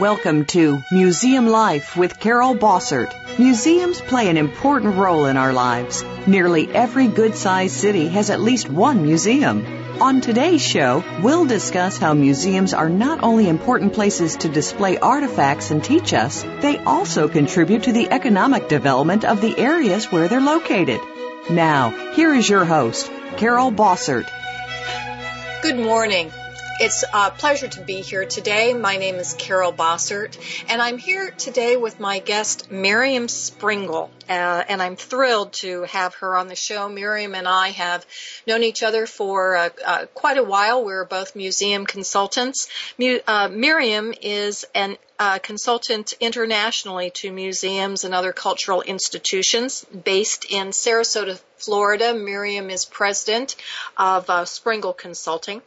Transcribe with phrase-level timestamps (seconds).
[0.00, 3.12] Welcome to Museum Life with Carol Bossert.
[3.38, 6.02] Museums play an important role in our lives.
[6.26, 9.66] Nearly every good sized city has at least one museum.
[10.00, 15.70] On today's show, we'll discuss how museums are not only important places to display artifacts
[15.70, 20.40] and teach us, they also contribute to the economic development of the areas where they're
[20.40, 21.00] located.
[21.50, 24.26] Now, here is your host, Carol Bossert.
[25.62, 26.32] Good morning.
[26.80, 28.72] It's a pleasure to be here today.
[28.74, 30.36] My name is Carol Bossert,
[30.68, 34.08] and I'm here today with my guest, Myriam Springuel.
[34.28, 36.88] Uh, and I'm thrilled to have her on the show.
[36.88, 38.06] Myriam and I have
[38.46, 40.84] known each other for uh, uh, quite a while.
[40.84, 42.68] We're both museum consultants.
[42.98, 50.46] Mu- uh, Myriam is an uh, consultant internationally to museums and other cultural institutions based
[50.50, 52.12] in Sarasota, Florida.
[52.12, 53.56] Myriam is president
[53.96, 55.62] of uh, Springuel Consulting.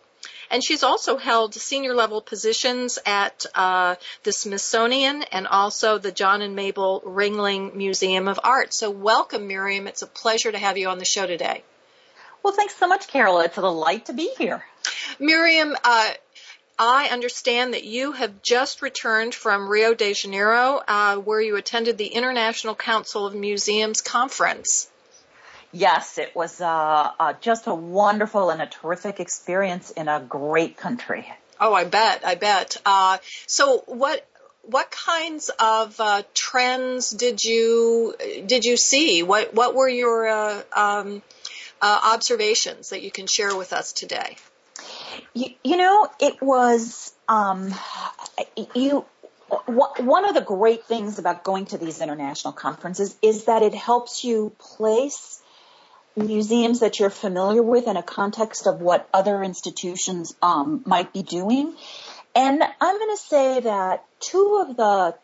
[0.50, 6.42] And she's also held senior level positions at uh, the Smithsonian and also the John
[6.42, 8.74] and Mabel Ringling Museum of Art.
[8.74, 9.88] So welcome, Myriam.
[9.88, 11.64] It's a pleasure to have you on the show today.
[12.44, 13.40] Well, thanks so much, Carol.
[13.40, 14.64] It's a delight to be here.
[15.20, 16.12] Myriam, uh,
[16.78, 21.98] I understand that you have just returned from Rio de Janeiro, uh, where you attended
[21.98, 24.90] the International Council of Museums conference.
[25.76, 30.78] Yes, it was uh, uh, just a wonderful and a terrific experience in a great
[30.78, 31.30] country.
[31.60, 32.78] Oh, I bet, I bet.
[32.86, 34.26] Uh, so, what
[34.62, 38.16] what kinds of uh, trends did you
[38.46, 39.22] did you see?
[39.22, 41.22] What what were your uh, um,
[41.82, 44.38] uh, observations that you can share with us today?
[45.34, 47.76] You, you know, it was um,
[48.74, 49.04] you
[49.66, 54.24] one of the great things about going to these international conferences is that it helps
[54.24, 55.42] you place
[56.16, 61.24] museums that you're familiar with in a context of what other institutions um, might be
[61.24, 61.76] doing.
[62.36, 65.16] And I'm going to say that two of the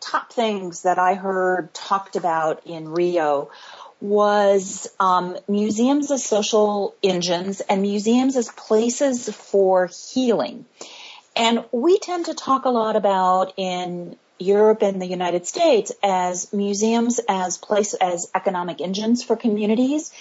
[0.00, 3.50] top things that I heard talked about in Rio
[4.00, 10.66] was um, museums as social engines and museums as places for healing.
[11.34, 16.52] And we tend to talk a lot about in Europe and the United States as
[16.52, 20.12] museums as place as economic engines for communities.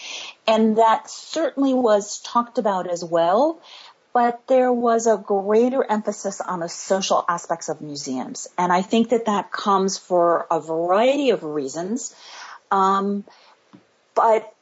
[0.47, 3.59] And that certainly was talked about as well.
[4.13, 8.47] But there was a greater emphasis on the social aspects of museums.
[8.57, 12.15] And I think that that comes for a variety of reasons.
[12.71, 13.25] Um,
[14.15, 14.55] but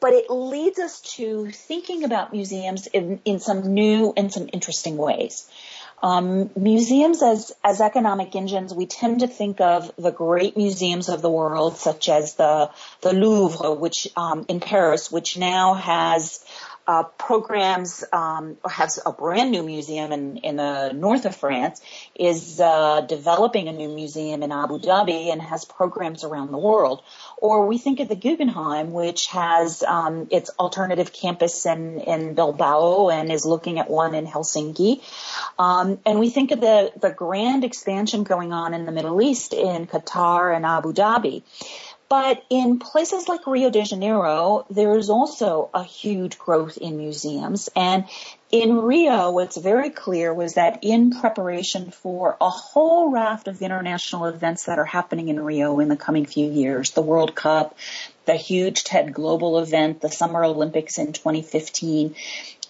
[0.00, 4.96] but it leads us to thinking about museums in, in some new and some interesting
[4.96, 5.48] ways.
[6.02, 11.20] Um, museums as as economic engines, we tend to think of the great museums of
[11.20, 12.70] the world, such as the
[13.02, 16.42] the Louvre, which um, in Paris, which now has
[16.86, 21.80] uh, programs um, or has a brand new museum in, in the north of France,
[22.14, 27.02] is uh, developing a new museum in Abu Dhabi and has programs around the world.
[27.36, 33.10] Or we think of the Guggenheim, which has um, its alternative campus in, in Bilbao
[33.10, 35.00] and is looking at one in Helsinki.
[35.58, 39.54] Um, and we think of the, the grand expansion going on in the Middle East
[39.54, 41.42] in Qatar and Abu Dhabi.
[42.10, 47.70] But in places like Rio de Janeiro, there is also a huge growth in museums.
[47.76, 48.06] And
[48.50, 54.26] in Rio, what's very clear was that in preparation for a whole raft of international
[54.26, 57.78] events that are happening in Rio in the coming few years, the World Cup,
[58.24, 62.16] the huge TED Global event, the Summer Olympics in 2015,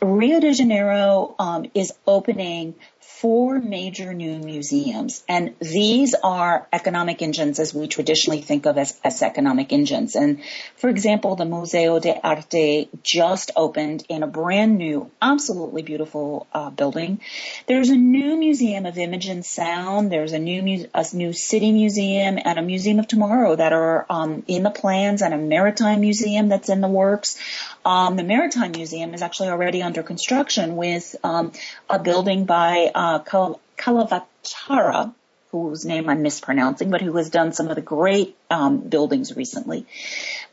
[0.03, 2.75] Rio de Janeiro um, is opening
[3.21, 5.23] four major new museums.
[5.29, 10.17] And these are economic engines as we traditionally think of as, as economic engines.
[10.17, 10.43] And
[10.77, 16.71] for example, the Museo de Arte just opened in a brand new, absolutely beautiful uh,
[16.71, 17.21] building.
[17.67, 20.11] There's a new museum of image and sound.
[20.11, 24.07] There's a new, mu- a new city museum and a museum of tomorrow that are
[24.09, 27.39] um, in the plans and a maritime museum that's in the works.
[27.85, 31.53] Um, the Maritime Museum is actually already under construction with um,
[31.89, 35.15] a building by uh, Calavatara,
[35.51, 39.87] whose name I'm mispronouncing, but who has done some of the great um, buildings recently.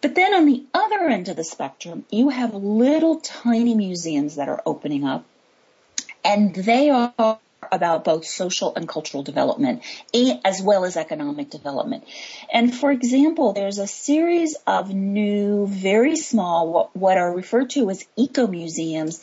[0.02, 4.50] But then on the other end of the spectrum, you have little tiny museums that
[4.50, 5.26] are opening up,
[6.24, 7.40] and they are
[7.71, 9.83] about both social and cultural development
[10.45, 12.04] as well as economic development.
[12.54, 18.06] And for example, there's a series of new, very small, what, are referred to as
[18.15, 19.21] eco museums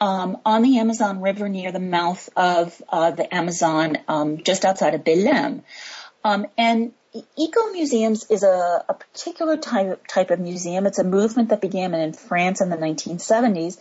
[0.00, 4.94] um, on the Amazon River near the mouth of uh, the Amazon, um, just outside
[4.94, 5.62] of Belém.
[6.24, 6.92] Um, and
[7.36, 10.86] Eco museums is a, a, particular type, type of museum.
[10.86, 13.78] It's a movement that began in France in the 1970s,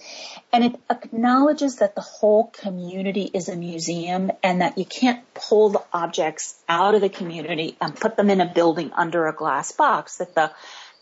[0.52, 5.70] and it acknowledges that the whole community is a museum and that you can't pull
[5.70, 9.72] the objects out of the community and put them in a building under a glass
[9.74, 10.18] box.
[10.18, 10.52] That the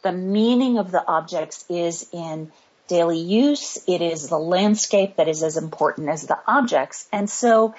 [0.04, 2.52] the meaning of the objects is in
[2.88, 3.78] daily use.
[3.88, 7.74] It is the landscape that is as important as the objects, and so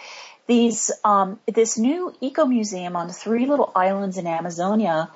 [0.48, 5.10] these um, this new eco museum on three little islands in Amazonia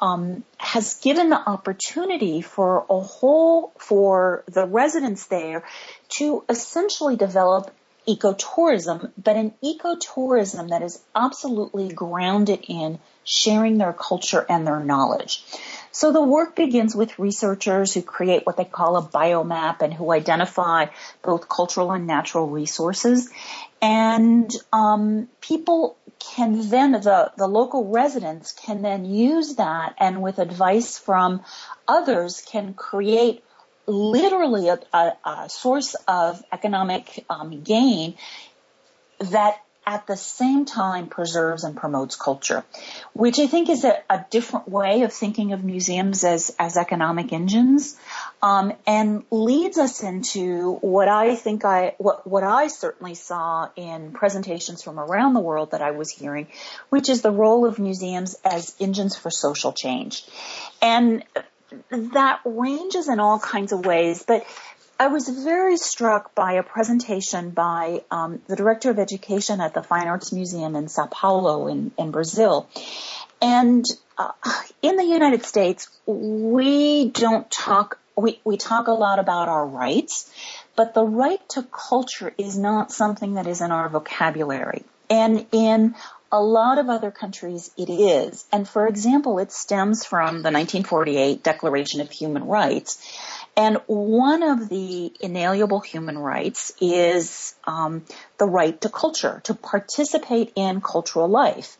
[0.00, 5.64] um, has given the opportunity for a whole for the residents there
[6.08, 7.70] to essentially develop
[8.08, 15.44] ecotourism, but an ecotourism that is absolutely grounded in sharing their culture and their knowledge.
[15.92, 20.10] So the work begins with researchers who create what they call a biomap and who
[20.10, 20.86] identify
[21.22, 23.30] both cultural and natural resources.
[23.80, 30.38] And um, people can then, the, the local residents can then use that and with
[30.38, 31.42] advice from
[31.86, 33.44] others can create
[33.86, 38.14] literally a, a, a source of economic um, gain
[39.20, 42.62] that at the same time preserves and promotes culture,
[43.14, 47.32] which I think is a, a different way of thinking of museums as, as economic
[47.32, 47.96] engines,
[48.42, 54.12] um, and leads us into what I think I, what, what I certainly saw in
[54.12, 56.48] presentations from around the world that I was hearing,
[56.90, 60.22] which is the role of museums as engines for social change.
[60.82, 61.24] And
[61.90, 64.44] that ranges in all kinds of ways, but
[65.00, 69.82] I was very struck by a presentation by um, the director of education at the
[69.82, 72.68] Fine Arts Museum in Sao Paulo in, in Brazil.
[73.40, 73.84] And
[74.16, 74.32] uh,
[74.82, 80.32] in the United States, we don't talk, we, we talk a lot about our rights,
[80.74, 84.82] but the right to culture is not something that is in our vocabulary.
[85.08, 85.94] And in
[86.30, 88.44] a lot of other countries it is.
[88.52, 92.98] And for example, it stems from the 1948 Declaration of Human Rights
[93.58, 98.04] and one of the inalienable human rights is um,
[98.38, 101.76] the right to culture, to participate in cultural life.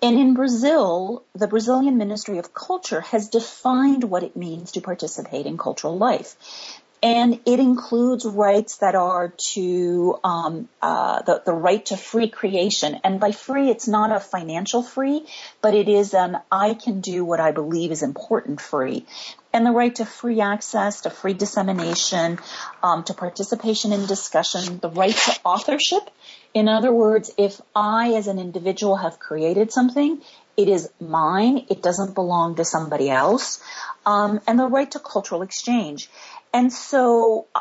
[0.00, 5.44] And in Brazil, the Brazilian Ministry of Culture has defined what it means to participate
[5.44, 6.79] in cultural life.
[7.02, 13.00] And it includes rights that are to um, uh, the, the right to free creation.
[13.02, 15.26] And by free, it's not a financial free,
[15.62, 19.06] but it is an I can do what I believe is important free.
[19.52, 22.38] And the right to free access, to free dissemination,
[22.82, 26.10] um, to participation in discussion, the right to authorship.
[26.52, 30.20] In other words, if I as an individual have created something,
[30.56, 31.66] it is mine.
[31.70, 33.62] It doesn't belong to somebody else.
[34.04, 36.10] Um, and the right to cultural exchange.
[36.52, 37.60] And so uh,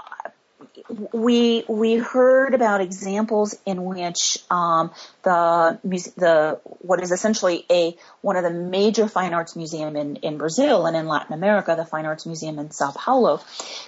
[1.14, 4.92] we we heard about examples in which um,
[5.24, 10.38] the the what is essentially a one of the major fine arts museum in in
[10.38, 13.42] Brazil and in Latin America, the Fine Arts Museum in Sao Paulo,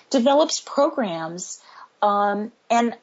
[0.09, 1.61] develops programs
[2.02, 2.97] um, and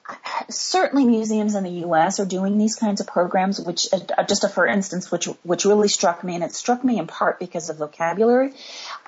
[0.50, 2.18] certainly museums in the U.S.
[2.18, 5.88] are doing these kinds of programs, which uh, just a, for instance, which which really
[5.88, 8.52] struck me, and it struck me in part because of vocabulary.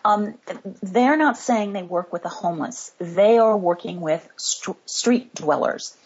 [0.05, 0.39] Um,
[0.83, 5.97] they're not saying they work with the homeless; they are working with st- street dwellers.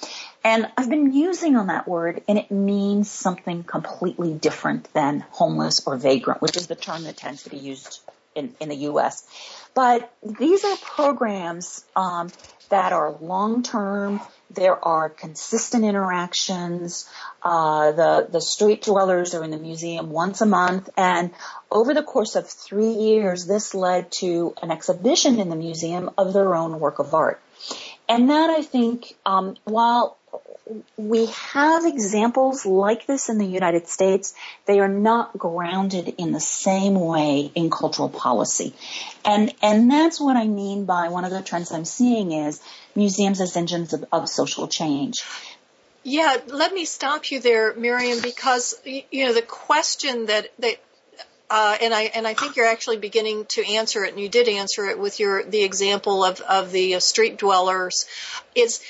[0.43, 5.87] And I've been using on that word, and it means something completely different than homeless
[5.87, 8.01] or vagrant, which is the term that tends to be used
[8.35, 9.27] in, in the U.S.
[9.75, 12.31] But these are programs um,
[12.69, 14.21] that are long term.
[14.51, 17.09] There are consistent interactions.
[17.43, 21.31] Uh, the the street dwellers are in the museum once a month, and
[21.71, 26.33] over the course of three years, this led to an exhibition in the museum of
[26.33, 27.41] their own work of art.
[28.09, 30.19] And that I think, um, while
[30.97, 34.35] we have examples like this in the United States.
[34.67, 38.75] They are not grounded in the same way in cultural policy.
[39.25, 42.63] And, and that's what I mean by one of the trends I'm seeing is
[42.95, 45.23] museums as engines of, of social change.
[46.03, 50.77] Yeah, let me stop you there, Myriam, because you know the question that that
[51.49, 54.47] uh, and I and I think you're actually beginning to answer it, and you did
[54.47, 58.05] answer it with your the example of of the street dwellers.
[58.55, 58.83] Is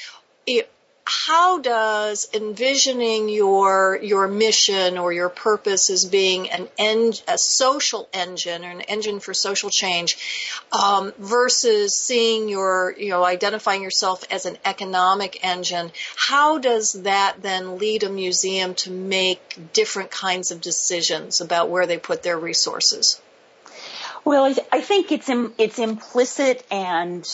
[0.45, 0.69] it,
[1.07, 8.65] how does envisioning your your mission or your purpose as being an a social engine
[8.65, 10.17] or an engine for social change
[10.73, 17.37] um, versus seeing your you know identifying yourself as an economic engine how does that
[17.43, 22.39] then lead a museum to make different kinds of decisions about where they put their
[22.39, 23.21] resources?
[24.25, 27.27] Well i think it's it's implicit and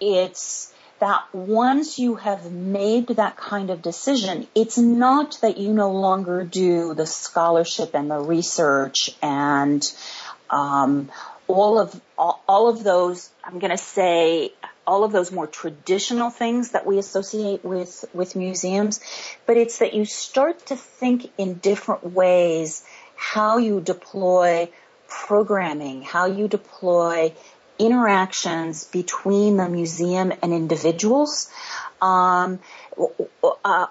[0.00, 5.92] it's that once you have made that kind of decision, it's not that you no
[5.92, 9.82] longer do the scholarship and the research and
[10.50, 11.10] um,
[11.48, 13.30] all of all, all of those.
[13.42, 14.52] I'm going to say
[14.86, 19.00] all of those more traditional things that we associate with with museums,
[19.46, 22.84] but it's that you start to think in different ways
[23.16, 24.70] how you deploy
[25.08, 27.32] programming, how you deploy
[27.80, 31.50] interactions between the museum and individuals.
[32.00, 32.60] Um,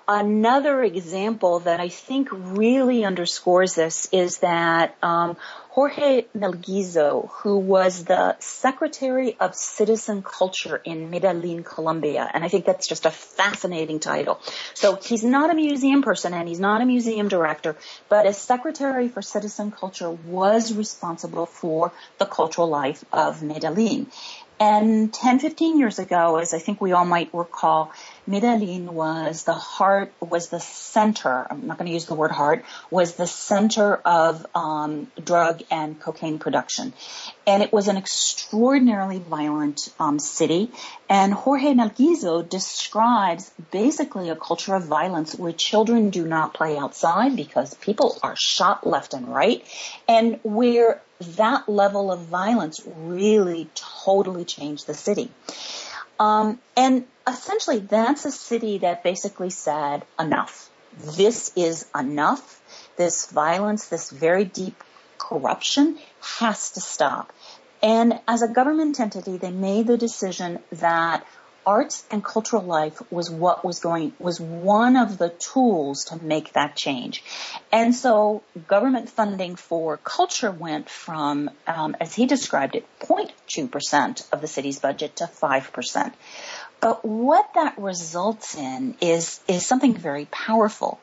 [0.08, 5.38] another example that I think really underscores this is that um,
[5.70, 12.30] Jorge Melguizo, who was the Secretary of Citizen Culture in Medellin, Colombia.
[12.34, 14.42] And I think that's just a fascinating title.
[14.74, 17.78] So he's not a museum person and he's not a museum director,
[18.10, 24.08] but as Secretary for Citizen Culture was responsible for the cultural life of Medellin.
[24.60, 27.94] And 10, 15 years ago, as I think we all might recall,
[28.28, 32.64] Medellin was the heart, was the center, I'm not going to use the word heart,
[32.92, 36.94] was the center of um, drug and cocaine production.
[37.48, 40.72] And it was an extraordinarily violent um, city.
[41.10, 47.36] And Jorge Melguizo describes basically a culture of violence where children do not play outside
[47.36, 49.64] because people are shot left and right,
[50.08, 55.32] and where that level of violence really totally changed the city.
[56.20, 60.70] Um, and essentially, that's a city that basically said, enough.
[61.16, 62.62] This is enough.
[62.98, 64.84] This violence, this very deep
[65.18, 65.98] corruption
[66.40, 67.32] has to stop.
[67.82, 71.26] And as a government entity, they made the decision that
[71.66, 76.54] arts and cultural life was what was going, was one of the tools to make
[76.54, 77.24] that change.
[77.72, 84.42] And so government funding for culture went from, um, as he described it, 0.2% of
[84.42, 86.14] the city's budget to 5%.
[86.82, 91.00] But what that results in is, is something very powerful.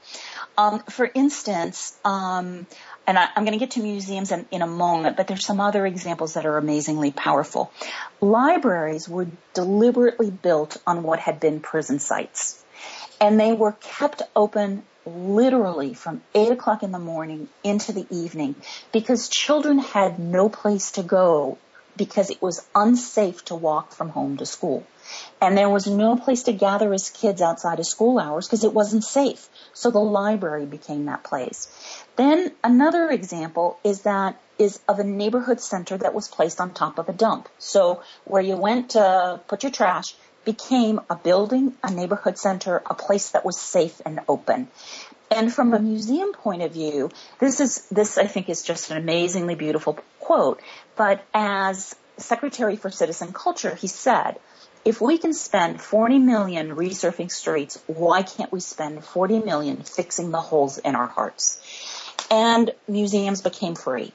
[0.56, 2.66] Um, for instance, um,
[3.06, 5.60] and I, am going to get to museums in, in a moment, but there's some
[5.60, 7.70] other examples that are amazingly powerful.
[8.20, 12.64] Libraries were deliberately built on what had been prison sites.
[13.20, 18.56] And they were kept open literally from 8 o'clock in the morning into the evening
[18.92, 21.58] because children had no place to go
[21.96, 24.86] because it was unsafe to walk from home to school.
[25.40, 28.72] And there was no place to gather as kids outside of school hours because it
[28.72, 29.48] wasn't safe.
[29.72, 31.68] So the library became that place.
[32.16, 36.98] Then another example is that is of a neighborhood center that was placed on top
[36.98, 37.48] of a dump.
[37.58, 42.94] So where you went to put your trash became a building, a neighborhood center, a
[42.94, 44.68] place that was safe and open.
[45.30, 48.96] And from a museum point of view, this is, this I think is just an
[48.96, 50.60] amazingly beautiful quote.
[50.96, 54.38] But as Secretary for Citizen Culture, he said,
[54.84, 60.30] if we can spend 40 million resurfacing streets, why can't we spend 40 million fixing
[60.30, 61.60] the holes in our hearts?
[62.30, 64.12] And museums became free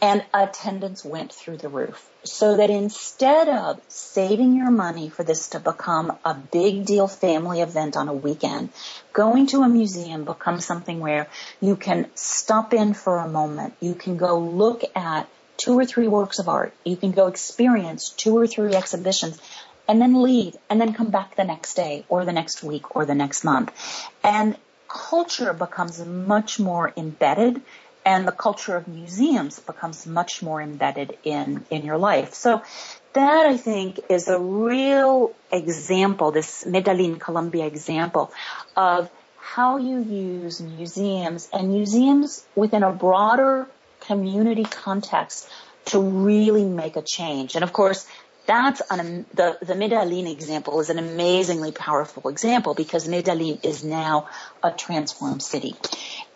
[0.00, 2.08] and attendance went through the roof.
[2.24, 7.60] So that instead of saving your money for this to become a big deal family
[7.60, 8.70] event on a weekend,
[9.12, 11.28] going to a museum becomes something where
[11.60, 13.74] you can stop in for a moment.
[13.80, 16.72] You can go look at two or three works of art.
[16.84, 19.40] You can go experience two or three exhibitions
[19.88, 23.04] and then leave and then come back the next day or the next week or
[23.04, 23.72] the next month.
[24.22, 27.62] And culture becomes much more embedded
[28.08, 32.32] and the culture of museums becomes much more embedded in, in your life.
[32.32, 32.62] So
[33.12, 38.32] that I think is a real example, this Medellin, Colombia example
[38.74, 43.68] of how you use museums and museums within a broader
[44.00, 45.46] community context
[45.86, 47.56] to really make a change.
[47.56, 48.06] And of course,
[48.46, 54.28] that's an, the, the Medellin example is an amazingly powerful example because Medellin is now
[54.62, 55.76] a transformed city.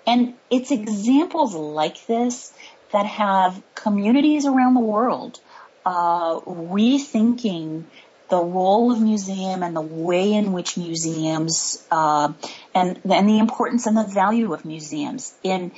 [0.06, 2.52] And it's examples like this
[2.92, 5.40] that have communities around the world
[5.84, 7.84] uh, rethinking
[8.28, 12.32] the role of museum and the way in which museums uh,
[12.74, 15.72] and and the importance and the value of museums in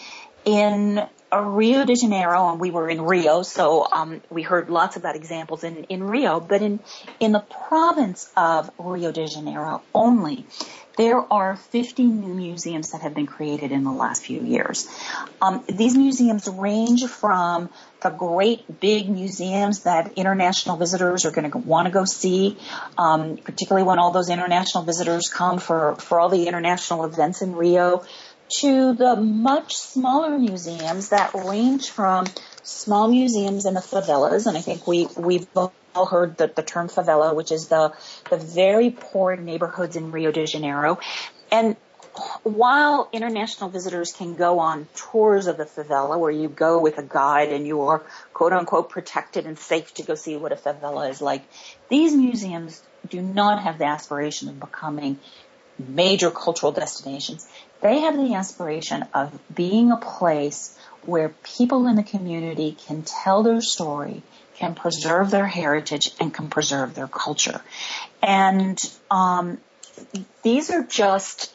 [0.45, 5.17] in Rio de Janeiro, and we were in Rio, so um, we heard lots that
[5.17, 6.39] examples in, in Rio.
[6.39, 6.81] But in
[7.19, 10.47] in the province of Rio de Janeiro only,
[10.97, 14.89] there are 50 new museums that have been created in the last few years.
[15.43, 17.71] Um, these museums range from
[18.03, 22.59] the great big museums that international visitors are going to want to go see,
[22.97, 27.57] um, particularly when all those international visitors come for, for all the international events in
[27.57, 28.05] Rio,
[28.61, 32.27] to the much smaller museums that range from
[32.63, 35.53] small museums in the favelas, and I think we, we've
[35.95, 37.93] all heard the, the term favela, which is the,
[38.31, 40.99] the very poor neighborhoods in Rio de Janeiro.
[41.51, 41.77] And
[42.43, 47.03] while international visitors can go on tours of the favela where you go with a
[47.03, 51.11] guide and you are quote unquote protected and safe to go see what a favela
[51.11, 51.45] is like,
[51.89, 55.19] these museums do not have the aspiration of becoming
[55.79, 57.47] major cultural destinations.
[57.81, 63.43] They have the aspiration of being a place where people in the community can tell
[63.43, 64.23] their story,
[64.57, 67.61] can preserve their heritage, and can preserve their culture.
[68.23, 68.79] And
[69.11, 69.59] um,
[70.43, 71.53] these are just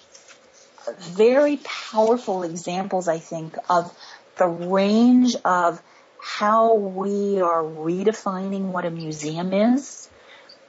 [0.97, 3.95] very powerful examples, I think, of
[4.37, 5.81] the range of
[6.21, 10.09] how we are redefining what a museum is.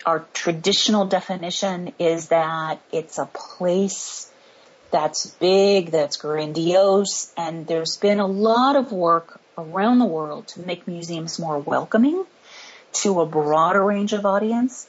[0.06, 4.30] Our traditional definition is that it's a place
[4.90, 10.60] that's big, that's grandiose, and there's been a lot of work around the world to
[10.60, 12.24] make museums more welcoming
[12.92, 14.86] to a broader range of audience.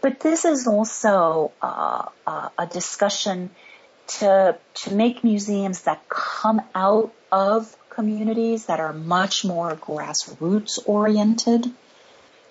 [0.00, 3.50] But this is also uh, uh, a discussion
[4.18, 11.70] to to make museums that come out of communities that are much more grassroots oriented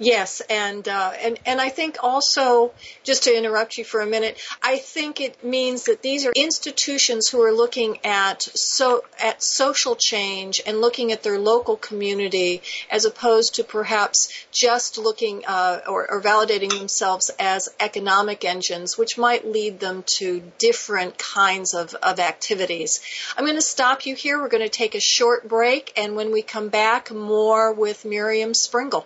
[0.03, 4.35] Yes, and uh, and and I think also, just to interrupt you for a minute,
[4.63, 9.95] I think it means that these are institutions who are looking at so at social
[9.95, 16.09] change and looking at their local community as opposed to perhaps just looking uh, or,
[16.11, 22.19] or validating themselves as economic engines, which might lead them to different kinds of, of
[22.19, 23.01] activities.
[23.37, 24.41] I'm going to stop you here.
[24.41, 28.55] We're going to take a short break, and when we come back, more with Myriam
[28.55, 29.05] Springuel.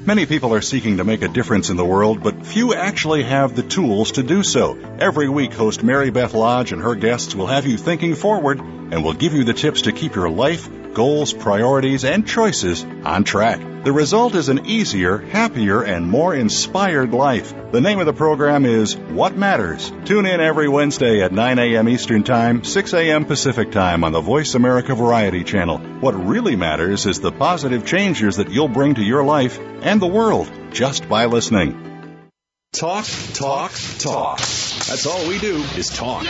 [0.00, 3.54] Many people are seeking to make a difference in the world, but few actually have
[3.54, 4.76] the tools to do so.
[4.98, 8.60] Every week, host Mary Beth Lodge and her guests will have you thinking forward
[8.92, 13.24] and will give you the tips to keep your life goals, priorities, and choices on
[13.24, 13.60] track.
[13.84, 17.54] The result is an easier, happier, and more inspired life.
[17.72, 19.90] The name of the program is What Matters.
[20.04, 21.88] Tune in every Wednesday at 9 a.m.
[21.88, 23.24] Eastern Time, 6 a.m.
[23.24, 25.78] Pacific Time on the Voice America Variety Channel.
[25.78, 30.06] What really matters is the positive changes that you'll bring to your life and the
[30.06, 32.20] world just by listening.
[32.72, 34.38] Talk, talk, talk.
[34.38, 36.26] That's all we do is talk.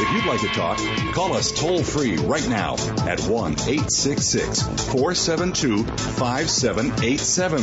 [0.00, 0.78] If you'd like to talk,
[1.12, 2.74] call us toll free right now
[3.06, 7.62] at 1 866 472 5787.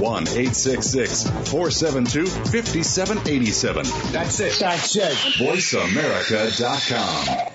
[0.00, 3.86] 1 866 472 5787.
[4.12, 4.58] That's it.
[4.58, 5.12] That's it.
[5.38, 7.52] VoiceAmerica.com.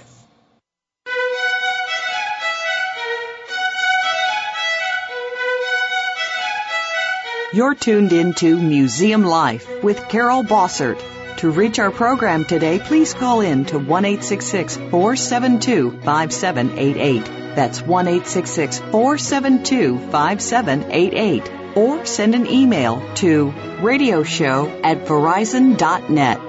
[7.53, 11.10] You're tuned into Museum Life with Carol Bossert.
[11.37, 17.25] To reach our program today, please call in to 1 472 5788.
[17.55, 21.51] That's 1 472 5788.
[21.75, 26.39] Or send an email to radioshow at verizon.net.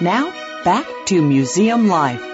[0.00, 0.32] Now,
[0.64, 2.33] back to Museum Life.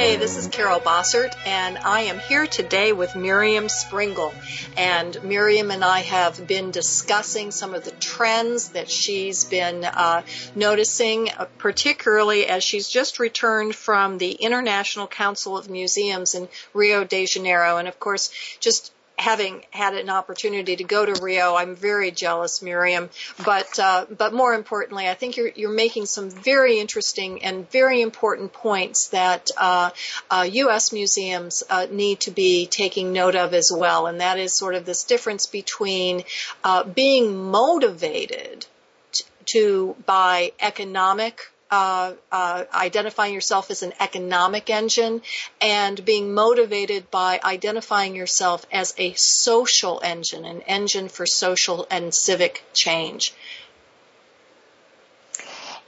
[0.00, 4.32] Hey, this is Carol Bossert, and I am here today with Myriam Springuel.
[4.74, 10.22] And Myriam and I have been discussing some of the trends that she's been uh,
[10.54, 17.04] noticing, uh, particularly as she's just returned from the International Council of Museums in Rio
[17.04, 17.76] de Janeiro.
[17.76, 22.60] And of course, just having had an opportunity to go to Rio, I'm very jealous,
[22.60, 23.10] Myriam.
[23.44, 28.00] But uh, but more importantly, I think you're you're making some very interesting and very
[28.00, 29.90] important points that uh,
[30.30, 30.92] uh, U.S.
[30.92, 34.86] museums uh, need to be taking note of as well, and that is sort of
[34.86, 36.24] this difference between
[36.64, 38.66] uh, being motivated
[39.12, 45.22] to, to by economic uh, uh, identifying yourself as an economic engine
[45.60, 52.14] and being motivated by identifying yourself as a social engine, an engine for social and
[52.14, 53.32] civic change.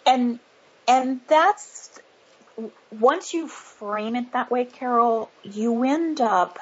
[0.07, 0.39] And
[0.87, 1.91] and that's
[2.91, 6.59] once you frame it that way, Carol, you end up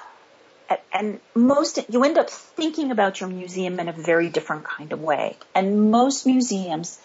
[0.93, 5.01] and most you end up thinking about your museum in a very different kind of
[5.01, 5.37] way.
[5.55, 6.99] And most museums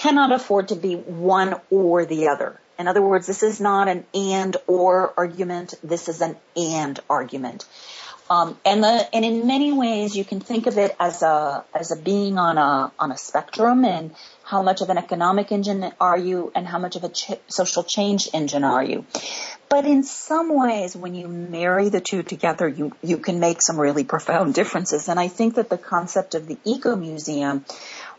[0.00, 2.60] cannot afford to be one or the other.
[2.78, 5.74] In other words, this is not an and or argument.
[5.82, 7.64] This is an and argument.
[8.30, 11.90] Um, and the and in many ways you can think of it as a as
[11.90, 16.16] a being on a on a spectrum and how much of an economic engine are
[16.16, 19.04] you and how much of a ch- social change engine are you
[19.68, 23.78] but in some ways when you marry the two together you you can make some
[23.78, 27.64] really profound differences and i think that the concept of the eco museum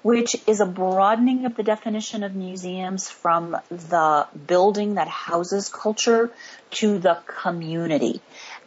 [0.03, 6.29] which is a broadening of the definition of museums from the building that houses culture
[6.71, 8.21] to the community.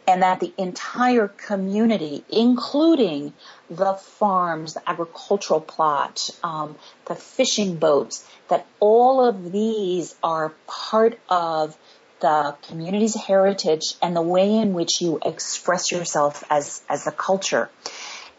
[0.07, 3.33] And that the entire community, including
[3.69, 11.19] the farms, the agricultural plot, um, the fishing boats, that all of these are part
[11.29, 11.77] of
[12.19, 17.69] the community's heritage and the way in which you express yourself as, as a culture.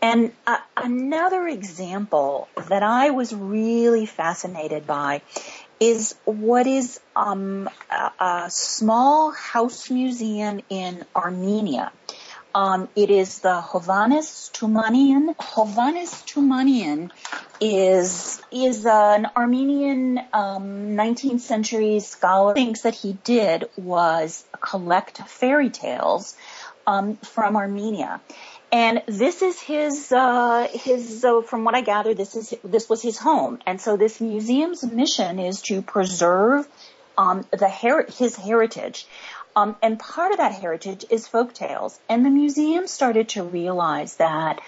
[0.00, 5.22] And uh, another example that I was really fascinated by
[5.80, 11.92] is what is um, a, a, small house museum in Armenia.
[12.54, 15.36] Um, it is the Hovhannes Tumanian.
[15.36, 17.10] Hovhannes Tumanian
[17.60, 22.54] is is an Armenian um, 19th century scholar.
[22.54, 26.36] Things that he did was collect fairy tales
[26.86, 28.20] um, from Armenia,
[28.70, 33.18] and this is his, uh, his, from what I gather, this is, this was his
[33.18, 33.60] home.
[33.66, 36.68] And so this museum's mission is to preserve,
[37.16, 39.06] um, the her- his heritage.
[39.56, 41.98] Um, and part of that heritage is folk tales.
[42.08, 44.60] And the museum started to realize that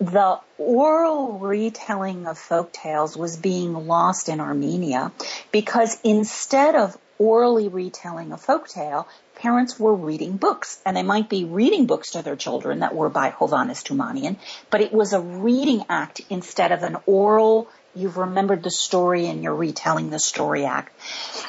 [0.00, 5.12] the oral retelling of folk tales was being lost in Armenia
[5.52, 9.06] because instead of orally retelling a folk tale,
[9.36, 13.08] parents were reading books and they might be reading books to their children that were
[13.08, 14.36] by Hovhannes Toumanian,
[14.70, 19.44] but it was a reading act instead of an oral, you've remembered the story and
[19.44, 20.92] you're retelling the story act.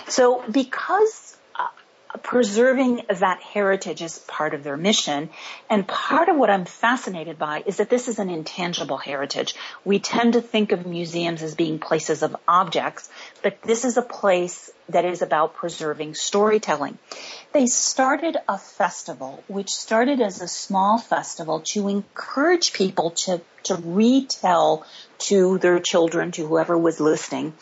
[0.10, 1.23] So because
[2.24, 5.30] preserving that heritage is part of their mission.
[5.70, 9.56] And part of what I'm fascinated by is that this is an intangible heritage.
[9.84, 13.10] We tend to think of museums as being places of objects,
[13.42, 16.98] but this is a place that is about preserving storytelling.
[17.52, 23.76] They started a festival, which started as a small festival to encourage people to, to
[23.76, 24.86] retell
[25.20, 27.54] to their children, to whoever was listening,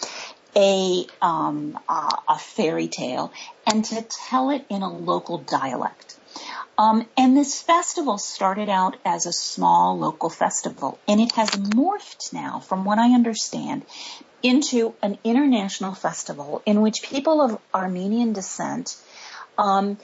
[0.55, 3.31] a, um, a fairy tale
[3.65, 6.17] and to tell it in a local dialect.
[6.77, 12.33] Um, and this festival started out as a small local festival, and it has morphed
[12.33, 13.85] now, from what I understand,
[14.41, 18.97] into an international festival in which people of Armenian descent
[19.57, 19.97] um,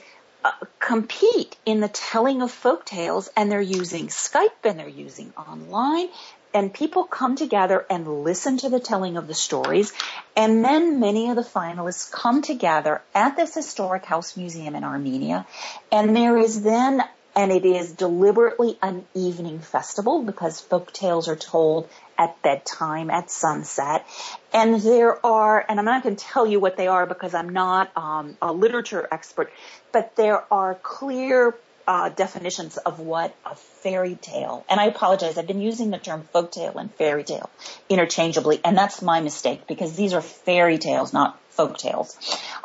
[0.44, 5.32] uh, compete in the telling of folk tales, and they're using Skype and they're using
[5.36, 6.08] online.
[6.54, 9.92] And people come together and listen to the telling of the stories.
[10.36, 15.46] And then many of the finalists come together at this historic house museum in Armenia.
[15.92, 17.02] And there is then
[17.38, 23.30] and it is deliberately an evening festival because folk tales are told at bedtime, at
[23.30, 24.04] sunset.
[24.52, 27.50] And there are, and I'm not going to tell you what they are because I'm
[27.50, 29.52] not um, a literature expert,
[29.92, 31.54] but there are clear
[31.88, 34.62] uh, definitions of what a fairy tale.
[34.68, 37.48] And I apologize, I've been using the term folk tale and fairy tale
[37.88, 42.14] interchangeably, and that's my mistake because these are fairy tales, not folk tales.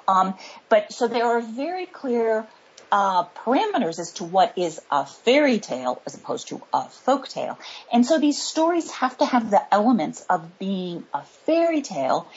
[0.10, 0.36] Um,
[0.68, 2.46] but so there are very clear
[2.92, 7.58] uh, parameters as to what is a fairy tale as opposed to a folk tale.
[7.94, 12.28] And so these stories have to have the elements of being a fairy tale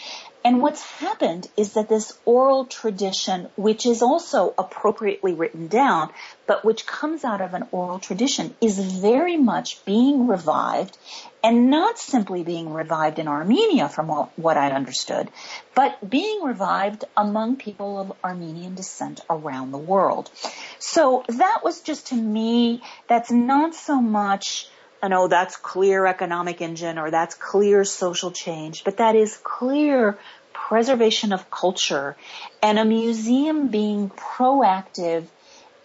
[0.46, 6.11] And what's happened is that this oral tradition, which is also appropriately written down,
[6.46, 10.96] but which comes out of an oral tradition, is very much being revived
[11.42, 14.06] and not simply being revived in Armenia from
[14.37, 15.30] what I understood,
[15.74, 20.30] but being revived among people of Armenian descent around the world.
[20.78, 24.68] So that was just to me, that's not so much
[25.02, 30.18] and oh, that's clear economic engine or that's clear social change, but that is clear
[30.52, 32.16] preservation of culture
[32.62, 35.24] and a museum being proactive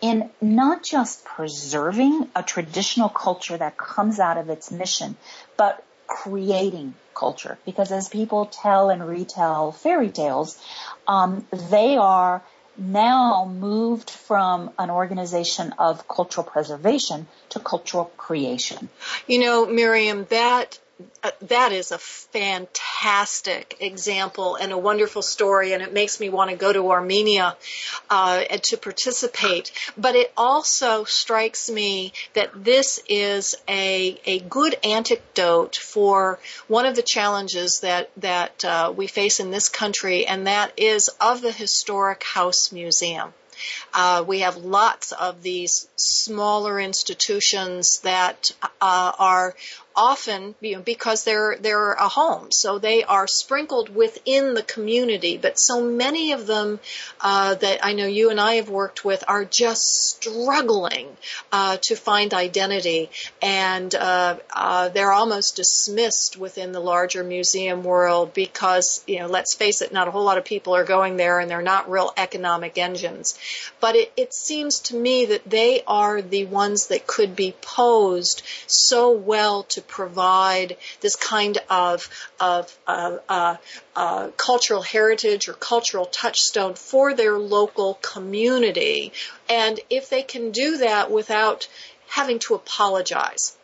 [0.02, 5.16] in not just preserving a traditional culture that comes out of its mission,
[5.58, 7.58] but creating culture.
[7.66, 10.60] Because as people tell and retell fairy tales,
[11.08, 12.42] um, they are
[12.82, 18.90] now moved from an organization of cultural preservation to cultural creation.
[19.28, 20.80] You know, Myriam, that
[21.42, 26.56] that is a fantastic example and a wonderful story, and it makes me want to
[26.56, 27.56] go to Armenia
[28.10, 29.72] uh, to participate.
[29.98, 36.96] But it also strikes me that this is a a good antidote for one of
[36.96, 41.52] the challenges that that uh, we face in this country, and that is of the
[41.52, 43.34] historic house museum.
[43.94, 49.56] Uh, we have lots of these smaller institutions that uh, are
[49.96, 55.38] often you know, because they're they're a home, so they are sprinkled within the community.
[55.38, 56.80] But so many of them
[57.20, 61.08] uh, that I know you and I have worked with are just struggling
[61.52, 63.10] uh, to find identity,
[63.42, 69.56] and uh, uh they're almost dismissed within the larger museum world because you know, let's
[69.56, 72.12] face it, not a whole lot of people are going there, and they're not real
[72.18, 73.38] economic engines.
[73.80, 78.44] But it, it seems to me that they are the ones that could be posed
[78.68, 82.08] so well to provide this kind of
[82.40, 83.56] of uh, uh,
[83.96, 89.12] uh, cultural heritage or cultural touchstone for their local community,
[89.50, 91.68] and if they can do that without
[92.08, 93.56] having to apologize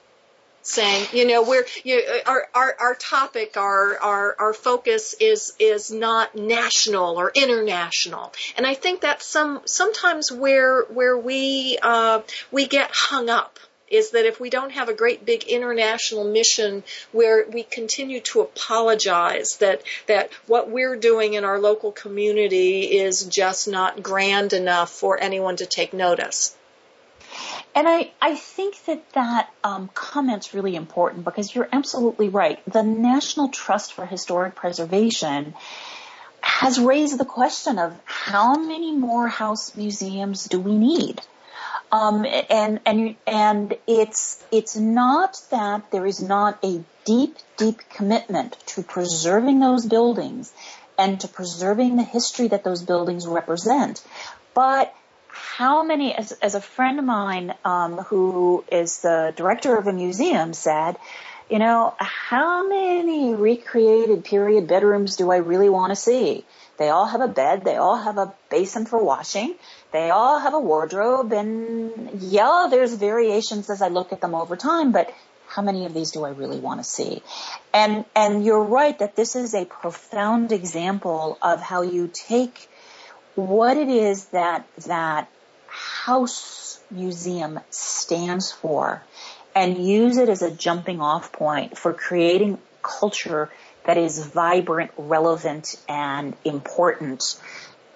[0.68, 5.92] saying, you know, we're you, our, our our topic, our our our focus is is
[5.92, 12.68] not national or international, and I think that's some sometimes where where we uh, we
[12.68, 17.46] get hung up is that if we don't have a great big international mission where
[17.50, 23.68] we continue to apologize that that what we're doing in our local community is just
[23.68, 26.56] not grand enough for anyone to take notice.
[27.76, 32.60] And I, I think that that um, comment's really important because you're absolutely right.
[32.66, 35.54] The National Trust for Historic Preservation
[36.42, 41.22] has raised the question of how many more house museums do we need?
[41.92, 48.58] Um, and and and it's it's not that there is not a deep deep commitment
[48.68, 50.52] to preserving those buildings
[50.98, 54.04] and to preserving the history that those buildings represent,
[54.54, 54.94] but
[55.38, 59.94] how many, as, as a friend of mine um, who is the director of a
[59.94, 60.98] museum said,
[61.50, 66.44] you know, how many recreated period bedrooms do I really want to see?
[66.78, 69.56] They all have a bed, they all have a basin for washing,
[69.92, 74.56] they all have a wardrobe and yeah, there's variations as I look at them over
[74.56, 75.14] time, but
[75.48, 77.24] how many of these do I really want to see?
[77.74, 82.70] And, and you're right that this is a profound example of how you take
[83.36, 85.30] what it is that, that
[85.68, 89.04] house museum stands for
[89.56, 93.50] and use it as a jumping off point for creating culture
[93.86, 97.40] that is vibrant, relevant, and important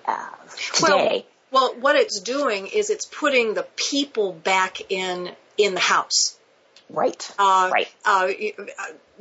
[0.08, 0.30] uh,
[0.73, 0.88] today.
[0.88, 6.37] Well, well, what it's doing is it's putting the people back in in the house.
[6.89, 7.31] Right.
[7.37, 7.87] Uh, right.
[8.03, 8.29] Uh,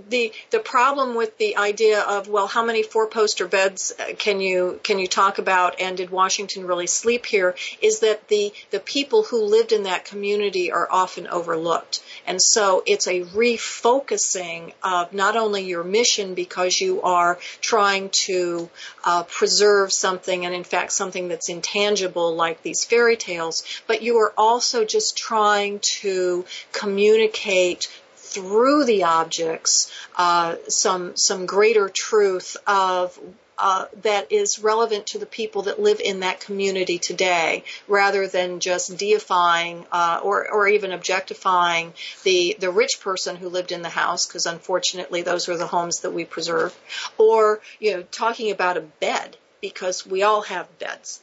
[0.08, 4.40] the the problem with the idea of well, how many four poster beds uh, can
[4.40, 7.54] you can you talk about, and did Washington really sleep here?
[7.80, 12.82] Is that the the people who lived in that community are often overlooked, and so
[12.86, 18.68] it's a refocusing of not only your mission because you are trying to
[19.04, 24.18] uh, preserve something, and in fact something that's intangible like these fairy tales, but you
[24.18, 27.88] are also just trying to communicate
[28.32, 33.18] through the objects uh, some some greater truth of
[33.60, 38.58] uh, that is relevant to the people that live in that community today, rather than
[38.58, 41.92] just deifying uh, or or even objectifying
[42.24, 46.00] the the rich person who lived in the house, because unfortunately those are the homes
[46.00, 46.74] that we preserve,
[47.18, 51.20] or you know talking about a bed because we all have beds.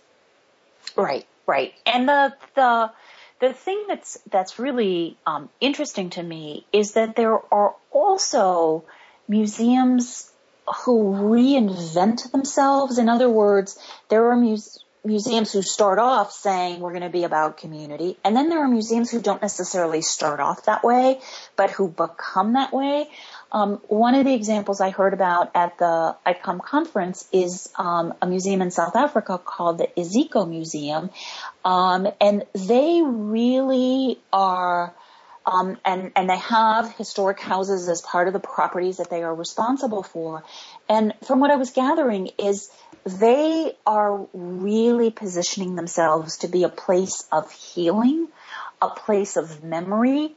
[0.96, 2.91] Right, right, and the the
[3.39, 8.84] the thing that's that's really um, interesting to me is that there are also
[9.28, 10.32] museums
[10.86, 12.97] who reinvent themselves.
[12.97, 13.78] In other words,
[14.10, 18.36] there are muse- museums who start off saying we're going to be about community, and
[18.36, 21.19] then there are museums who don't necessarily start off that way,
[21.56, 23.10] but who become that way.
[23.52, 28.28] Um, one of the examples I heard about at the ICOM conference is um, a
[28.28, 31.10] museum in South Africa called the Iziko Museum,
[31.64, 34.94] um, and they really are.
[35.46, 39.34] Um, and and they have historic houses as part of the properties that they are
[39.34, 40.44] responsible for.
[40.90, 42.70] And from what I was gathering is
[43.06, 48.28] they are really positioning themselves to be a place of healing,
[48.82, 50.36] a place of memory,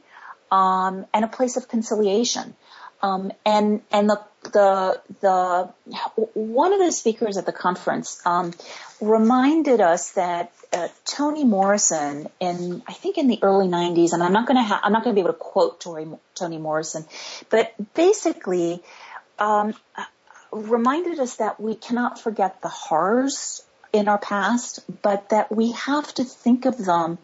[0.49, 2.55] um, and a place of conciliation.
[3.01, 5.69] Um, and and the the the
[6.33, 8.53] one of the speakers at the conference um,
[8.99, 14.33] reminded us that uh, Toni Morrison in I think in the early 90s, and I'm
[14.33, 17.05] not going to ha- I'm not going to be able to quote Tori, Toni Morrison,
[17.49, 18.81] but basically
[19.39, 19.73] um,
[20.51, 26.13] reminded us that we cannot forget the horrors in our past, but that we have
[26.13, 27.17] to think of them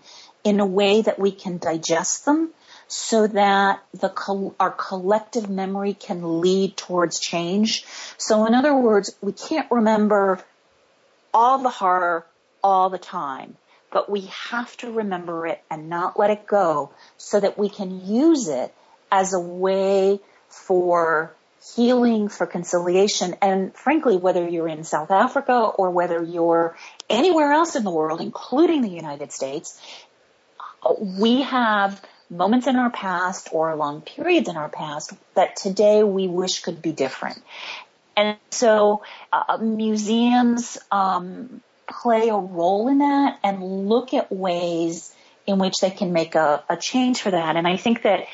[0.44, 2.52] in a way that we can digest them
[2.88, 7.86] so that the our collective memory can lead towards change.
[8.18, 10.40] So in other words, we can't remember
[11.34, 12.26] all the horror
[12.64, 13.58] all the time,
[13.92, 18.08] but we have to remember it and not let it go so that we can
[18.08, 18.74] use it
[19.12, 20.20] as a way
[20.50, 21.34] for
[21.76, 26.78] healing, for conciliation, and frankly, whether you're in South Africa or whether you're
[27.10, 29.80] anywhere else in the world, including the United States,
[31.00, 36.28] we have moments in our past or long periods in our past that today we
[36.28, 37.42] wish could be different.
[38.16, 45.14] And so uh, museums um, play a role in that and look at ways
[45.46, 47.56] in which they can make a, a change for that.
[47.56, 48.26] And I think that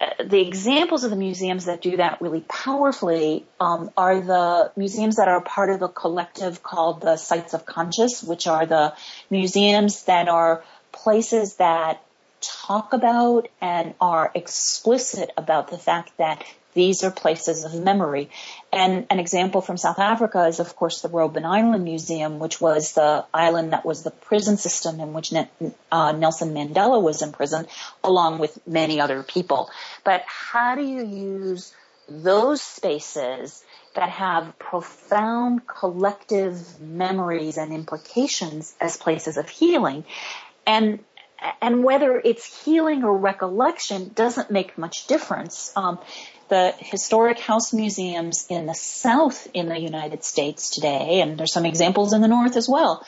[0.00, 5.16] uh, the examples of the museums that do that really powerfully um, are the museums
[5.16, 8.94] that are part of a collective called the Sites of Conscience, which are the
[9.30, 12.02] museums that are places that
[12.40, 18.30] talk about and are explicit about the fact that these are places of memory.
[18.72, 22.92] And an example from South Africa is, of course, the Robben Island Museum, which was
[22.92, 27.66] the island that was the prison system in which uh, Nelson Mandela was imprisoned,
[28.04, 29.70] along with many other people.
[30.04, 31.74] But how do you use
[32.08, 40.04] those spaces that have profound collective memories and implications as places of healing?
[40.66, 41.00] And
[41.60, 45.72] and whether it's healing or recollection doesn't make much difference.
[45.76, 45.98] Um,
[46.48, 51.66] the historic house museums in the South in the United States today, and there's some
[51.66, 53.04] examples in the North as well,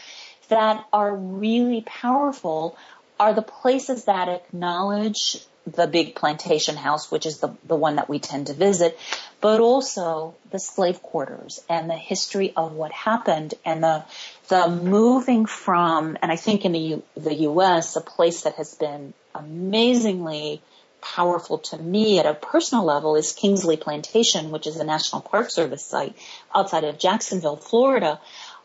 [0.48, 2.76] that are really powerful
[3.18, 5.36] are the places that acknowledge
[5.66, 8.98] the big plantation house, which is the, the one that we tend to visit,
[9.40, 14.04] but also the slave quarters and the history of what happened and the
[14.48, 18.74] the moving from, and I think in the U, the U.S., a place that has
[18.74, 20.60] been amazingly
[21.00, 25.50] powerful to me at a personal level is Kingsley Plantation, which is a National Park
[25.50, 26.16] Service site
[26.54, 28.20] outside of Jacksonville, Florida,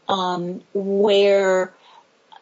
[0.09, 1.71] um, where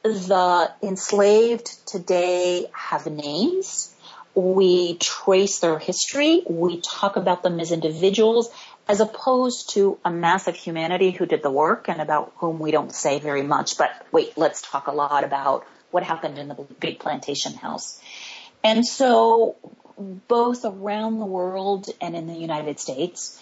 [0.04, 3.93] the enslaved today have names
[4.36, 8.50] we trace their history, we talk about them as individuals,
[8.88, 12.72] as opposed to a mass of humanity who did the work and about whom we
[12.72, 13.78] don't say very much.
[13.78, 18.02] But wait, let's talk a lot about what happened in the big plantation house.
[18.64, 19.56] And so
[20.28, 23.40] both around the world and in the United States,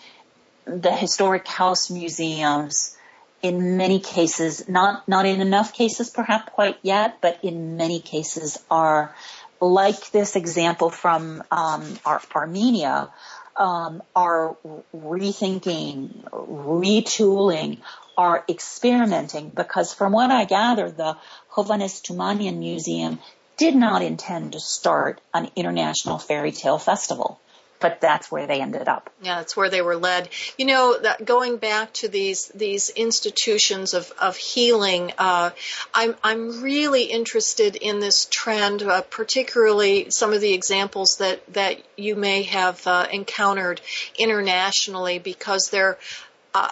[0.66, 2.98] the historic house museums
[3.42, 8.62] in many cases, not, not in enough cases perhaps quite yet, but in many cases
[8.70, 9.16] are
[9.62, 13.10] like this example from um, Armenia,
[13.56, 14.58] um, are
[14.96, 17.78] rethinking, retooling,
[18.18, 21.16] are experimenting because from what I gather, the
[21.54, 23.20] Hovhannes Tumanyan Museum
[23.58, 27.40] did not intend to start an international fairy tale festival
[27.82, 29.10] but that's where they ended up.
[29.22, 30.30] Yeah, that's where they were led.
[30.58, 35.50] You know, that going back to these these institutions of of healing, uh,
[35.94, 41.82] I'm I'm really interested in this trend, uh, particularly some of the examples that that
[41.98, 43.82] you may have uh, encountered
[44.18, 45.98] internationally, because they're.
[46.54, 46.70] Uh,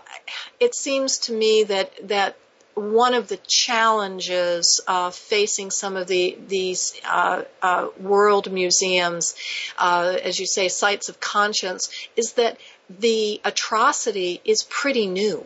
[0.59, 2.35] it seems to me that that
[2.75, 9.35] one of the challenges uh, facing some of the these uh, uh, world museums,
[9.77, 12.57] uh, as you say, sites of conscience, is that
[12.89, 15.45] the atrocity is pretty new.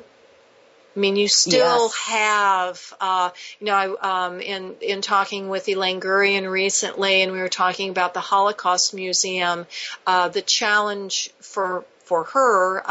[0.96, 1.96] I mean, you still yes.
[2.08, 3.30] have, uh,
[3.60, 7.90] you know, I, um, in in talking with Elaine Gurian recently, and we were talking
[7.90, 9.66] about the Holocaust Museum.
[10.06, 12.84] Uh, the challenge for for her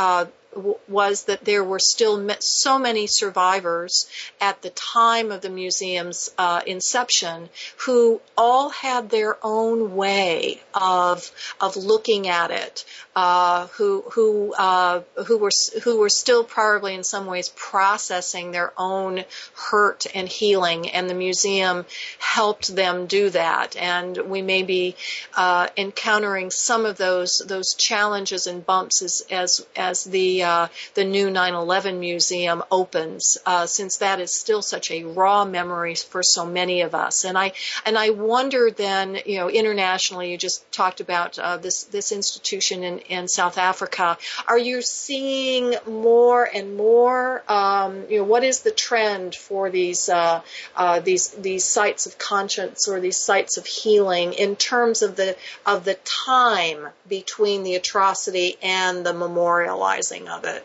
[0.89, 4.09] was that there were still so many survivors
[4.41, 7.49] at the time of the museum's uh, inception
[7.79, 11.31] who all had their own way of
[11.61, 12.85] of looking at it,
[13.17, 15.51] uh, who who uh, who were
[15.85, 19.25] who were still probably in some ways processing their own
[19.55, 21.87] hurt and healing, and the museum
[22.19, 23.77] helped them do that.
[23.77, 24.97] And we may be
[25.37, 31.05] uh, encountering some of those those challenges and bumps as as, as the uh, the
[31.05, 36.47] new 9/11 museum opens, uh, since that is still such a raw memory for so
[36.47, 37.25] many of us.
[37.25, 37.53] And I
[37.85, 42.83] and I wonder then, you know, internationally, you just talked about uh, this this institution
[42.83, 44.19] in, in South Africa.
[44.47, 47.43] Are you seeing more and more?
[47.49, 50.41] Um, you know, what is the trend for these uh,
[50.77, 55.37] uh, these these sites of conscience or these sites of healing in terms of the
[55.67, 60.65] of the time between the atrocity and the memorializing of it?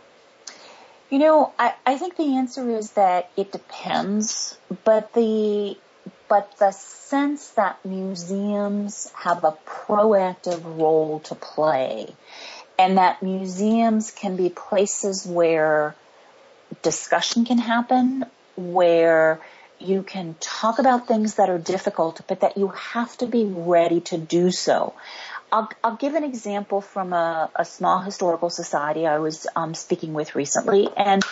[1.10, 5.78] You know, I, I think the answer is that it depends, but the
[6.30, 12.14] but the sense that museums have a proactive role to play
[12.78, 15.96] and that museums can be places where
[16.82, 19.40] discussion can happen, where
[19.80, 24.02] you can talk about things that are difficult, but that you have to be ready
[24.02, 24.94] to do so.
[25.52, 30.14] I'll, I'll give an example from a, a small historical society I was um, speaking
[30.14, 31.24] with recently, and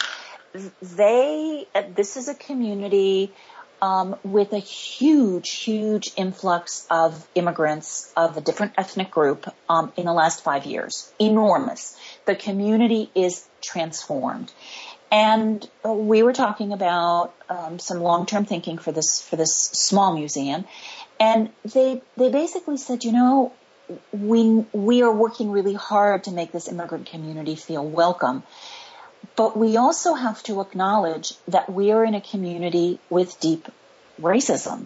[0.81, 3.33] they, this is a community
[3.81, 10.05] um, with a huge, huge influx of immigrants of a different ethnic group um, in
[10.05, 11.11] the last five years.
[11.19, 11.97] Enormous.
[12.25, 14.51] The community is transformed.
[15.11, 20.65] And we were talking about um, some long-term thinking for this for this small museum,
[21.19, 23.53] and they they basically said, you know,
[24.11, 28.43] we we are working really hard to make this immigrant community feel welcome.
[29.35, 33.67] But we also have to acknowledge that we are in a community with deep
[34.21, 34.85] racism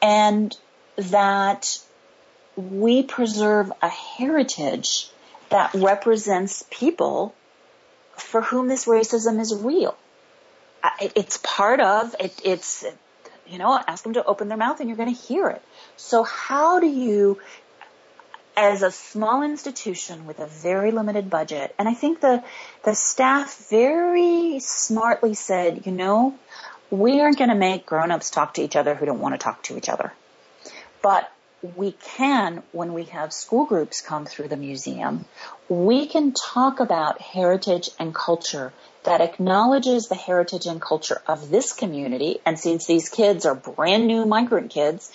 [0.00, 0.56] and
[0.96, 1.78] that
[2.56, 5.08] we preserve a heritage
[5.48, 7.34] that represents people
[8.16, 9.96] for whom this racism is real.
[11.00, 12.40] It's part of it.
[12.44, 12.84] It's,
[13.46, 15.62] you know, ask them to open their mouth and you're going to hear it.
[15.96, 17.38] So how do you
[18.56, 22.42] as a small institution with a very limited budget, and I think the
[22.84, 26.38] the staff very smartly said, you know,
[26.90, 29.62] we aren't going to make grown-ups talk to each other who don't want to talk
[29.64, 30.12] to each other.
[31.02, 31.32] But
[31.76, 35.24] we can, when we have school groups come through the museum,
[35.68, 38.72] we can talk about heritage and culture
[39.04, 42.40] that acknowledges the heritage and culture of this community.
[42.44, 45.10] And since these kids are brand new migrant kids,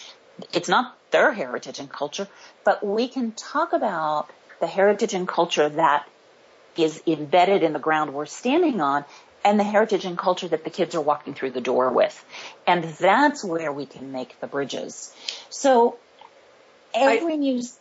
[0.54, 2.28] it's not their heritage and culture,
[2.64, 4.30] but we can talk about
[4.60, 6.08] the heritage and culture that
[6.78, 9.05] is embedded in the ground we're standing on
[9.43, 12.26] and the heritage and culture that the kids are walking through the door with.
[12.66, 15.14] And that's where we can make the bridges.
[15.49, 15.97] So
[16.93, 17.78] every I, muse,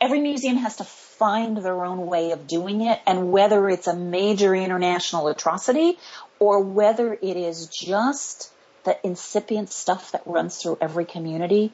[0.00, 3.96] every museum has to find their own way of doing it and whether it's a
[3.96, 5.98] major international atrocity
[6.38, 8.52] or whether it is just
[8.84, 11.72] the incipient stuff that runs through every community,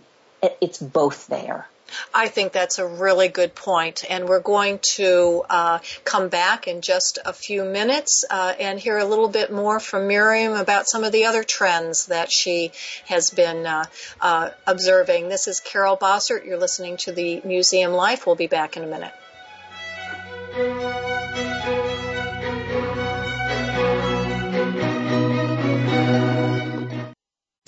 [0.61, 1.69] it's both there.
[2.15, 6.81] I think that's a really good point, and we're going to uh, come back in
[6.81, 11.05] just a few minutes uh, and hear a little bit more from Myriam about some
[11.05, 12.73] of the other trends that she
[13.07, 13.85] has been uh,
[14.21, 15.29] uh observing.
[15.29, 16.47] This is Carol Bossert.
[16.47, 18.27] You're listening to the Museum Life.
[18.27, 19.13] We'll be back in a minute.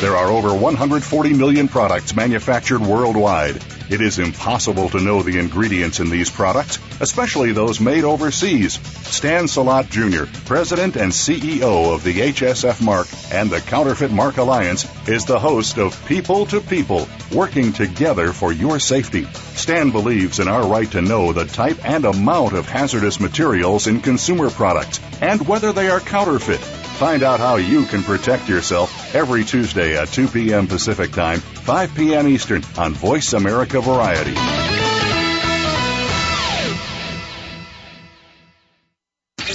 [0.00, 3.56] There are over 140 million products manufactured worldwide.
[3.90, 8.74] It is impossible to know the ingredients in these products, especially those made overseas.
[9.08, 14.86] Stan Salat Jr., President and CEO of the HSF Mark and the Counterfeit Mark Alliance,
[15.08, 19.24] is the host of People to People, working together for your safety.
[19.56, 24.00] Stan believes in our right to know the type and amount of hazardous materials in
[24.00, 26.60] consumer products and whether they are counterfeit.
[26.60, 30.66] Find out how you can protect yourself every Tuesday at 2 p.m.
[30.66, 32.28] Pacific Time, 5 p.m.
[32.28, 34.34] Eastern on Voice America Variety.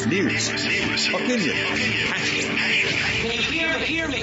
[0.07, 0.49] News,
[1.13, 1.55] opinion,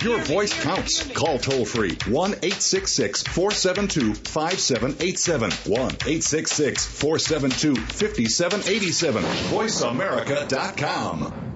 [0.02, 1.10] your voice counts.
[1.12, 5.50] Call toll free 1 866 472 5787.
[5.50, 9.22] 1 866 472 5787.
[9.22, 11.49] VoiceAmerica.com.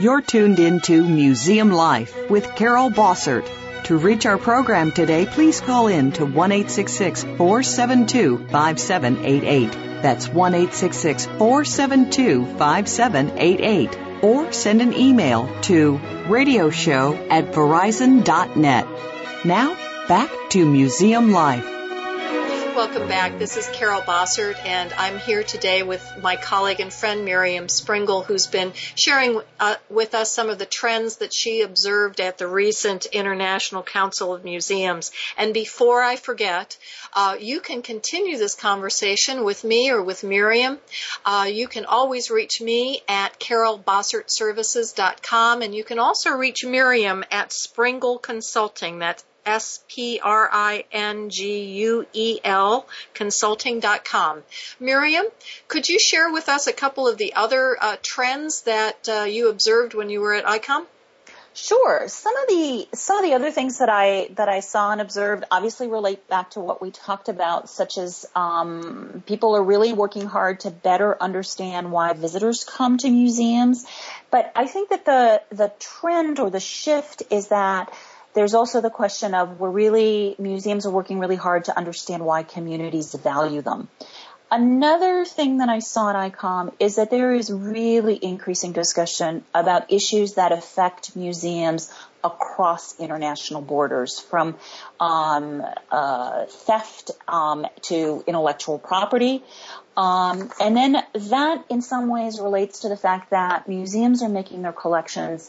[0.00, 3.46] You're tuned into Museum Life with Carol Bossert.
[3.84, 9.72] To reach our program today, please call in to 1 472 5788.
[10.00, 13.98] That's 1 472 5788.
[14.22, 18.86] Or send an email to radioshow at verizon.net.
[19.44, 19.76] Now,
[20.08, 21.79] back to Museum Life.
[22.76, 23.38] Welcome back.
[23.38, 28.24] This is Carol Bossert, and I'm here today with my colleague and friend Myriam Springuel,
[28.24, 32.46] who's been sharing uh, with us some of the trends that she observed at the
[32.46, 35.10] recent International Council of Museums.
[35.36, 36.78] And before I forget,
[37.12, 40.78] uh, you can continue this conversation with me or with Myriam.
[41.24, 47.50] Uh, you can always reach me at carolbossertservices.com, and you can also reach Myriam at
[47.50, 49.00] Springuel Consulting.
[49.00, 54.42] That's S P R I N G U E L consulting.com.
[54.80, 55.24] Myriam,
[55.68, 59.48] could you share with us a couple of the other uh, trends that uh, you
[59.48, 60.86] observed when you were at ICOM?
[61.52, 62.04] Sure.
[62.06, 65.44] Some of the some of the other things that I that I saw and observed
[65.50, 70.26] obviously relate back to what we talked about, such as um, people are really working
[70.26, 73.84] hard to better understand why visitors come to museums.
[74.30, 77.92] But I think that the the trend or the shift is that
[78.34, 82.42] there's also the question of we're really, museums are working really hard to understand why
[82.42, 83.88] communities value them.
[84.52, 89.92] Another thing that I saw at ICOM is that there is really increasing discussion about
[89.92, 91.92] issues that affect museums
[92.24, 94.56] across international borders, from
[94.98, 99.44] um, uh, theft um, to intellectual property.
[99.96, 104.62] Um, and then that in some ways relates to the fact that museums are making
[104.62, 105.48] their collections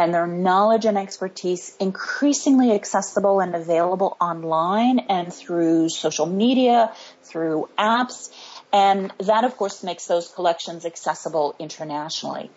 [0.00, 6.90] and their knowledge and expertise increasingly accessible and available online and through social media,
[7.22, 8.30] through apps.
[8.72, 12.50] And that, of course, makes those collections accessible internationally.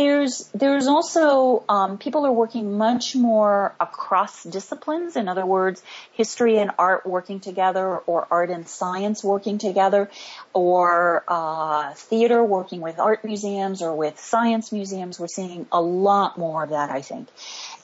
[0.00, 5.14] There's there's also um, people are working much more across disciplines.
[5.14, 5.82] In other words,
[6.12, 10.08] history and art working together, or art and science working together,
[10.54, 15.20] or uh, theater working with art museums or with science museums.
[15.20, 17.28] We're seeing a lot more of that, I think.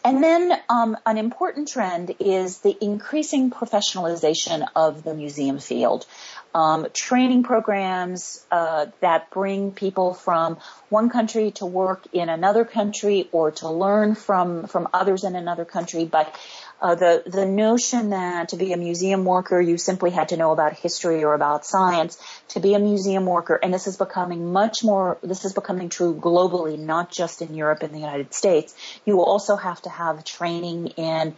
[0.06, 6.06] And then um, an important trend is the increasing professionalization of the museum field
[6.54, 10.58] um, training programs uh, that bring people from
[10.90, 15.64] one country to work in another country or to learn from from others in another
[15.64, 16.04] country.
[16.04, 16.32] But
[16.80, 20.52] uh, the the notion that to be a museum worker you simply had to know
[20.52, 22.18] about history or about science
[22.48, 25.18] to be a museum worker, and this is becoming much more.
[25.22, 28.74] This is becoming true globally, not just in Europe and the United States.
[29.04, 31.34] You will also have to have training in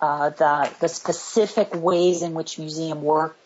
[0.00, 3.36] uh, the the specific ways in which museum work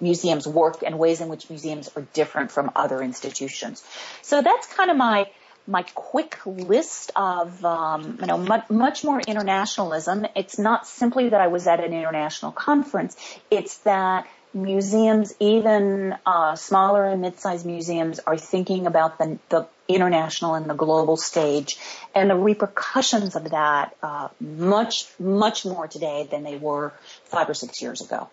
[0.00, 3.84] museums work and ways in which museums are different from other institutions.
[4.22, 5.28] So that's kind of my
[5.66, 10.26] my quick list of um, you know much, much more internationalism.
[10.36, 13.16] It's not simply that I was at an international conference;
[13.50, 20.54] it's that museums, even uh, smaller and mid-sized museums, are thinking about the, the international
[20.54, 21.76] and the global stage
[22.14, 26.92] and the repercussions of that uh, much much more today than they were
[27.24, 28.28] five or six years ago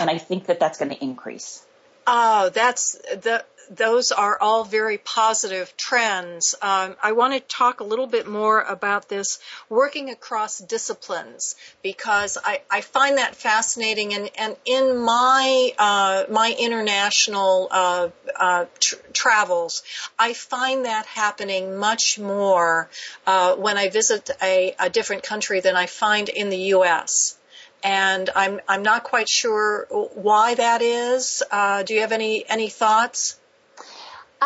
[0.00, 1.64] and I think that that's going to increase.
[2.06, 6.54] Oh, that's the those are all very positive trends.
[6.60, 9.38] Um, I want to talk a little bit more about this
[9.68, 14.14] working across disciplines because I, I find that fascinating.
[14.14, 19.82] And, and in my uh, my international uh, uh, tr- travels,
[20.18, 22.88] I find that happening much more
[23.26, 27.36] uh, when I visit a, a different country than I find in the U.S
[27.84, 31.42] and I'm I'm not quite sure why that is.
[31.50, 33.38] Uh, do you have any any thoughts?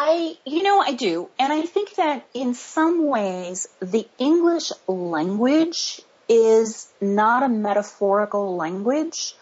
[0.01, 1.29] I, you know, I do.
[1.41, 9.35] And I think that in some ways, the English language is not a metaphorical language,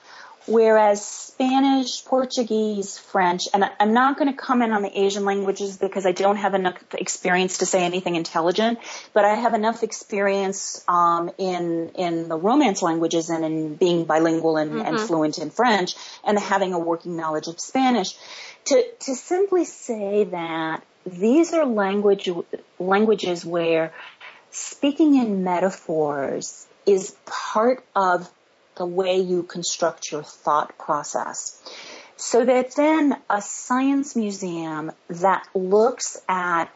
[0.46, 6.06] whereas Spanish, Portuguese, French, and I'm not going to comment on the Asian languages because
[6.06, 8.78] I don't have enough experience to say anything intelligent,
[9.12, 14.56] but I have enough experience um, in in the Romance languages and in being bilingual
[14.56, 14.86] and, mm-hmm.
[14.86, 15.94] and fluent in French
[16.24, 18.16] and having a working knowledge of Spanish
[18.66, 22.28] to to simply say that these are language
[22.78, 23.92] languages where
[24.50, 28.30] speaking in metaphors is part of
[28.76, 31.60] the way you construct your thought process.
[32.16, 36.66] So that then a science museum that looks at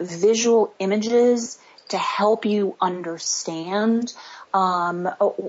[0.00, 4.12] visual images to help you understand.
[4.52, 5.04] Um,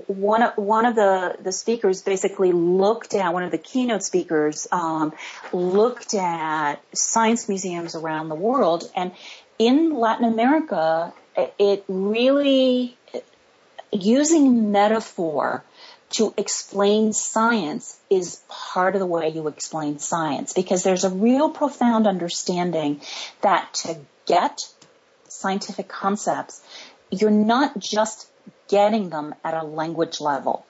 [0.06, 4.68] one of one of the the speakers basically looked at one of the keynote speakers
[4.70, 5.12] um,
[5.52, 9.12] looked at science museums around the world, and
[9.58, 11.12] in Latin America,
[11.58, 12.96] it really
[13.92, 15.64] using metaphor
[16.10, 21.50] to explain science is part of the way you explain science because there's a real
[21.50, 23.00] profound understanding
[23.42, 23.96] that to
[24.26, 24.60] get
[25.28, 26.62] scientific concepts,
[27.10, 28.28] you're not just
[28.68, 30.66] getting them at a language level.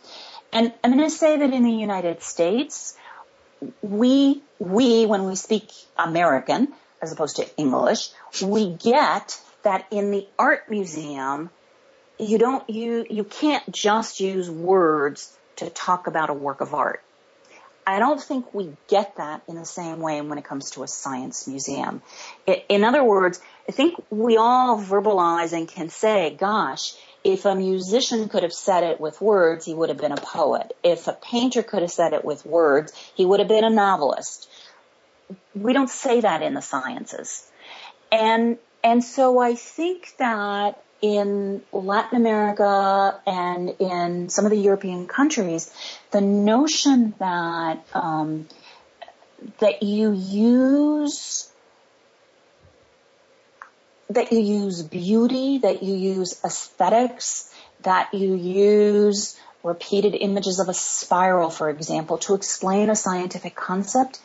[0.52, 2.96] And I'm going to say that in the United States,
[3.82, 8.08] we, we, when we speak American, as opposed to English,
[8.42, 11.50] we get that in the art museum,
[12.20, 17.02] you don't you you can't just use words to talk about a work of art.
[17.86, 20.88] I don't think we get that in the same way when it comes to a
[20.88, 22.02] science museum.
[22.68, 26.94] In other words, I think we all verbalize and can say, gosh,
[27.24, 30.76] if a musician could have said it with words, he would have been a poet.
[30.84, 34.48] If a painter could have said it with words, he would have been a novelist.
[35.54, 37.50] We don't say that in the sciences.
[38.12, 45.06] And, and so I think that in Latin America and in some of the European
[45.06, 45.72] countries,
[46.10, 48.48] the notion that um,
[49.58, 51.50] that you use
[54.10, 60.74] that you use beauty, that you use aesthetics, that you use repeated images of a
[60.74, 64.20] spiral, for example, to explain a scientific concept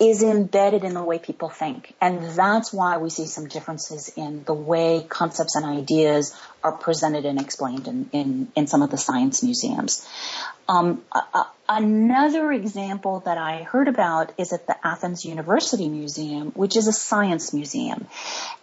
[0.00, 1.94] is embedded in the way people think.
[2.00, 6.34] And that's why we see some differences in the way concepts and ideas
[6.64, 10.08] are presented and explained in, in, in some of the science museums.
[10.70, 11.02] Um,
[11.72, 16.92] Another example that I heard about is at the Athens University Museum, which is a
[16.92, 18.08] science museum.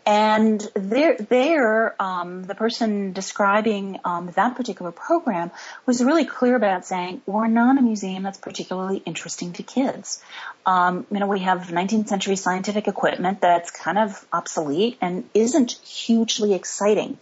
[0.06, 5.52] And there, there um, the person describing um, that particular program
[5.86, 10.22] was really clear about saying, we're not a museum that's particularly interesting to kids.
[10.66, 15.72] Um, you know, we have 19th century scientific equipment that's kind of obsolete and isn't
[15.72, 17.20] hugely exciting.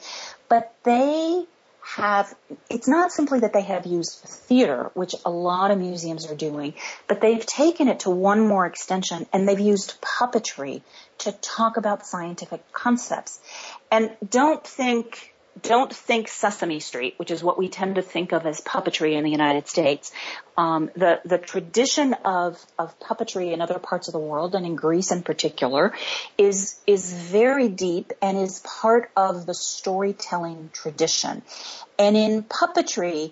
[0.50, 1.46] But they
[1.86, 2.34] have,
[2.70, 6.74] it's not simply that they have used theater, which a lot of museums are doing,
[7.08, 10.82] but they've taken it to one more extension and they've used puppetry
[11.20, 13.40] to talk about scientific concepts.
[13.92, 18.46] And don't think don't think Sesame Street, which is what we tend to think of
[18.46, 20.12] as puppetry in the United States.
[20.58, 24.76] Um, the the tradition of of puppetry in other parts of the world and in
[24.76, 25.94] Greece in particular
[26.38, 31.42] is is very deep and is part of the storytelling tradition.
[31.98, 33.32] And in puppetry,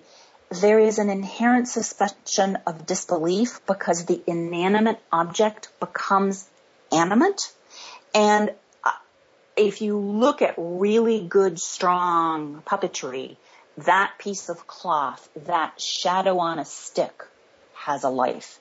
[0.50, 6.48] there is an inherent suspension of disbelief because the inanimate object becomes
[6.90, 7.52] animate
[8.14, 8.52] and
[9.56, 13.36] if you look at really good, strong puppetry,
[13.78, 17.24] that piece of cloth, that shadow on a stick
[17.74, 18.58] has a life.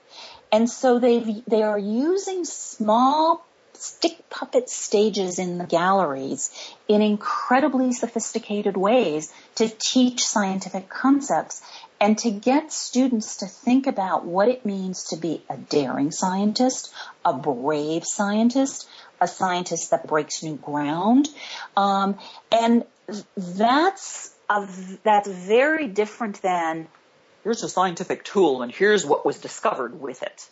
[0.52, 6.52] And so they they are using small stick puppet stages in the galleries
[6.88, 11.62] in incredibly sophisticated ways to teach scientific concepts
[12.00, 16.94] and to get students to think about what it means to be a daring scientist,
[17.26, 18.88] a brave scientist,
[19.24, 21.30] a scientist that breaks new ground.
[21.78, 22.18] Um,
[22.52, 22.84] and
[23.38, 24.68] that's a,
[25.04, 26.88] that's very different than
[27.44, 30.50] here's a scientific tool and here's what was discovered with it.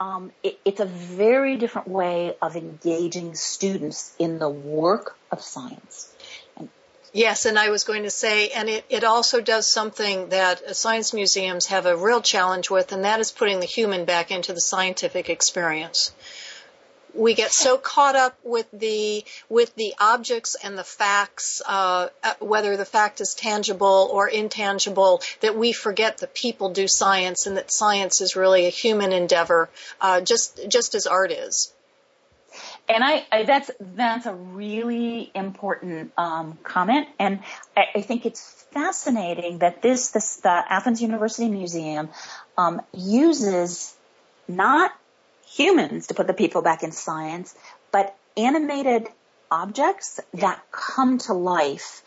[0.00, 6.14] Um, it, it's a very different way of engaging students in the work of science.
[7.12, 11.14] Yes, and I was going to say, and it, it also does something that science
[11.14, 14.60] museums have a real challenge with, and that is putting the human back into the
[14.60, 16.12] scientific experience
[17.18, 22.34] we get so caught up with the with the objects and the facts, uh, uh,
[22.38, 27.56] whether the fact is tangible or intangible, that we forget that people do science and
[27.56, 29.68] that science is really a human endeavor,
[30.00, 31.72] uh, just just as art is.
[32.88, 37.40] and I, I, that's that's a really important um, comment, and
[37.76, 42.10] I, I, think it's fascinating that this this the Athens University Museum
[42.56, 43.94] um, uses
[44.46, 44.92] not
[45.50, 47.54] humans to put the people back in science,
[47.92, 49.08] but animated
[49.50, 52.02] objects that come to life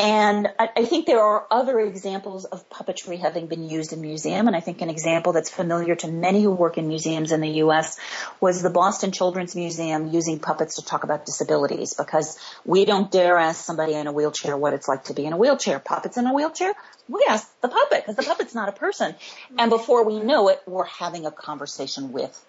[0.00, 4.46] and I, I, think there are other examples of puppetry having been used in museum.
[4.46, 7.48] And I think an example that's familiar to many who work in museums in the
[7.64, 7.98] U.S.
[8.40, 13.38] was the Boston Children's Museum using puppets to talk about disabilities because we don't dare
[13.38, 15.80] ask somebody in a wheelchair what it's like to be in a wheelchair.
[15.80, 16.74] Puppets in a wheelchair?
[17.08, 19.16] We ask the puppet because the puppet's not a person.
[19.58, 22.44] And before we know it, we're having a conversation with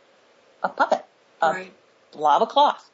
[0.64, 1.06] a puppet,
[1.42, 1.74] a right.
[2.12, 2.90] blob of cloth.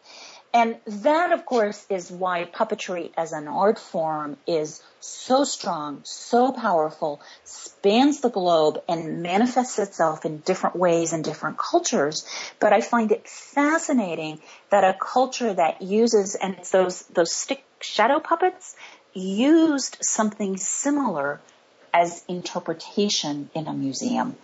[0.56, 6.54] And that, of course, is why puppetry as an art form is so strong, so
[6.54, 12.26] powerful, spans the globe, and manifests itself in different ways in different cultures.
[12.62, 14.40] But I find it fascinating
[14.70, 18.78] that a culture that uses, and it's those, those stick shadow puppets,
[19.14, 21.42] used something similar
[21.94, 24.38] as interpretation in a museum.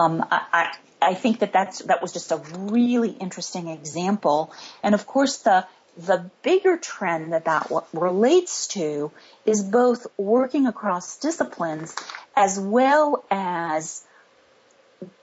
[0.00, 4.52] Um, I, I think that that's, that was just a really interesting example.
[4.82, 9.12] And of course, the, the bigger trend that that relates to
[9.44, 11.94] is both working across disciplines
[12.34, 14.02] as well as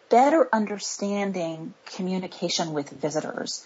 [0.10, 3.66] better understanding communication with visitors.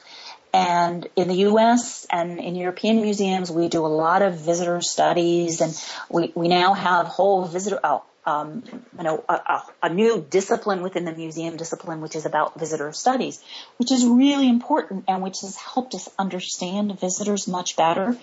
[0.53, 2.05] And in the U.S.
[2.11, 6.73] and in European museums, we do a lot of visitor studies, and we, we now
[6.73, 8.63] have whole visitor oh, um,
[8.97, 13.43] you know, a, a, new discipline within the museum discipline, which is about visitor studies,
[13.77, 18.15] which is really important and which has helped us understand visitors much better.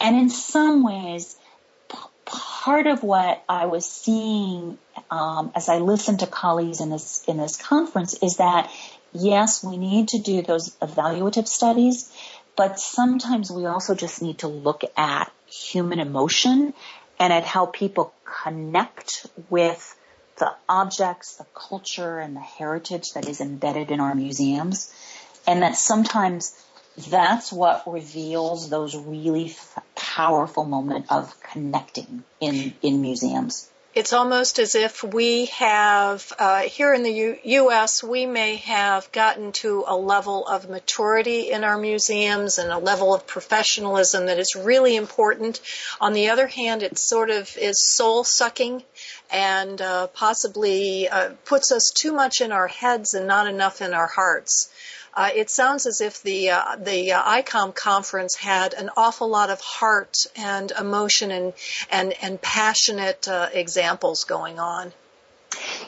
[0.00, 1.34] And in some ways,
[1.88, 1.96] p-
[2.26, 4.76] part of what I was seeing
[5.10, 8.70] um, as I listened to colleagues in this in this conference is that
[9.14, 12.12] yes, we need to do those evaluative studies,
[12.54, 16.74] but sometimes we also just need to look at human emotion
[17.18, 19.94] and at how people connect with
[20.38, 24.92] the objects, the culture, and the heritage that is embedded in our museums.
[25.46, 26.54] And that sometimes
[27.10, 33.68] that's what reveals those really f- powerful moments of connecting in, in museums
[33.98, 39.10] it's almost as if we have, uh, here in the U- U.S., we may have
[39.10, 44.38] gotten to a level of maturity in our museums and a level of professionalism that
[44.38, 45.60] is really important.
[46.00, 48.84] On the other hand, it sort of is soul sucking
[49.32, 53.94] and uh, possibly uh, puts us too much in our heads and not enough in
[53.94, 54.70] our hearts.
[55.18, 59.50] Uh, it sounds as if the uh, the uh, ICOM conference had an awful lot
[59.50, 61.52] of heart and emotion and
[61.90, 64.92] and and passionate uh, examples going on.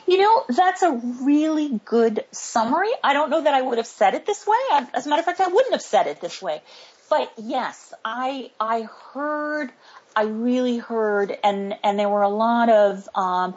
[0.09, 0.91] You know, that's a
[1.23, 2.91] really good summary.
[3.05, 4.57] I don't know that I would have said it this way.
[4.95, 6.61] As a matter of fact, I wouldn't have said it this way.
[7.09, 9.71] But yes, I I heard
[10.17, 13.55] I really heard, and and there were a lot of um,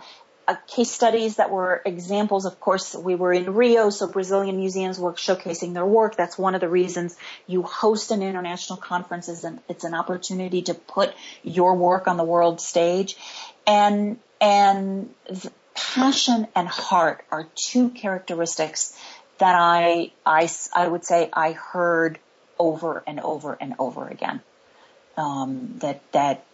[0.47, 2.45] uh, case studies that were examples.
[2.45, 6.15] Of course, we were in Rio, so Brazilian museums were showcasing their work.
[6.15, 7.15] That's one of the reasons
[7.47, 11.13] you host an international conference is an, it's an opportunity to put
[11.43, 13.15] your work on the world stage.
[13.65, 15.13] And, and
[15.73, 18.97] passion and heart are two characteristics
[19.37, 22.19] that I, I, I would say I heard
[22.59, 24.41] over and over and over again.
[25.15, 26.45] Um, that, that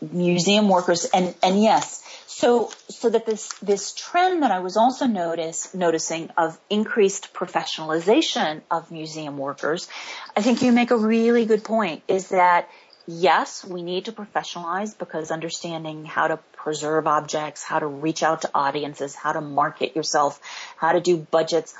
[0.00, 5.06] museum workers and, and yes, so, so that this, this trend that I was also
[5.06, 9.88] notice, noticing of increased professionalization of museum workers,
[10.36, 12.68] I think you make a really good point is that
[13.06, 18.42] yes, we need to professionalize because understanding how to preserve objects, how to reach out
[18.42, 20.40] to audiences, how to market yourself,
[20.76, 21.74] how to do budgets,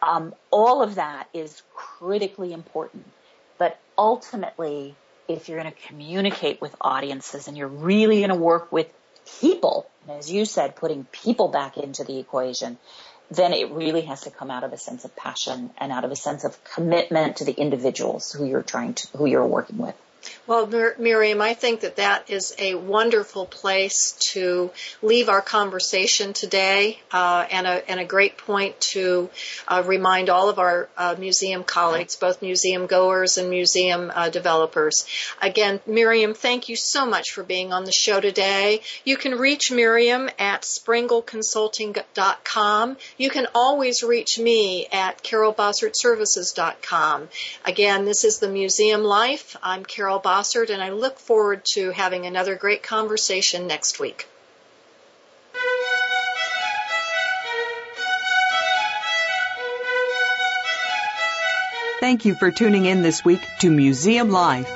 [0.00, 3.04] um, all of that is critically important.
[3.58, 4.94] But ultimately,
[5.28, 8.88] if you're going to communicate with audiences and you're really going to work with
[9.40, 12.78] people, as you said, putting people back into the equation,
[13.30, 16.10] then it really has to come out of a sense of passion and out of
[16.10, 19.94] a sense of commitment to the individuals who you're trying to, who you're working with.
[20.48, 24.70] Well, Mir- Myriam, I think that that is a wonderful place to
[25.02, 29.28] leave our conversation today, uh, and, a, and a great point to
[29.68, 35.04] uh, remind all of our uh, museum colleagues, both museum goers and museum uh, developers.
[35.42, 38.80] Again, Myriam, thank you so much for being on the show today.
[39.04, 42.96] You can reach Myriam at springuelconsulting.com.
[43.18, 47.28] You can always reach me at carolbossertservices.com.
[47.66, 49.54] Again, this is the Museum Life.
[49.62, 54.26] I'm Carol Carol Bossert, and I look forward to having another great conversation next week.
[62.00, 64.72] Thank you for tuning in this week to Museum Life.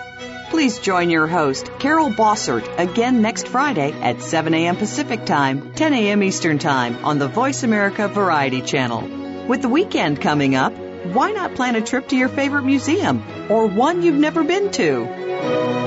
[0.51, 4.76] Please join your host, Carol Bossert, again next Friday at 7 a.m.
[4.76, 6.22] Pacific Time, 10 a.m.
[6.22, 9.47] Eastern Time on the Voice America Variety Channel.
[9.49, 10.74] With the weekend coming up,
[11.05, 15.21] why not plan a trip to your favorite museum or one you've never been to?
[15.43, 15.82] Thank you.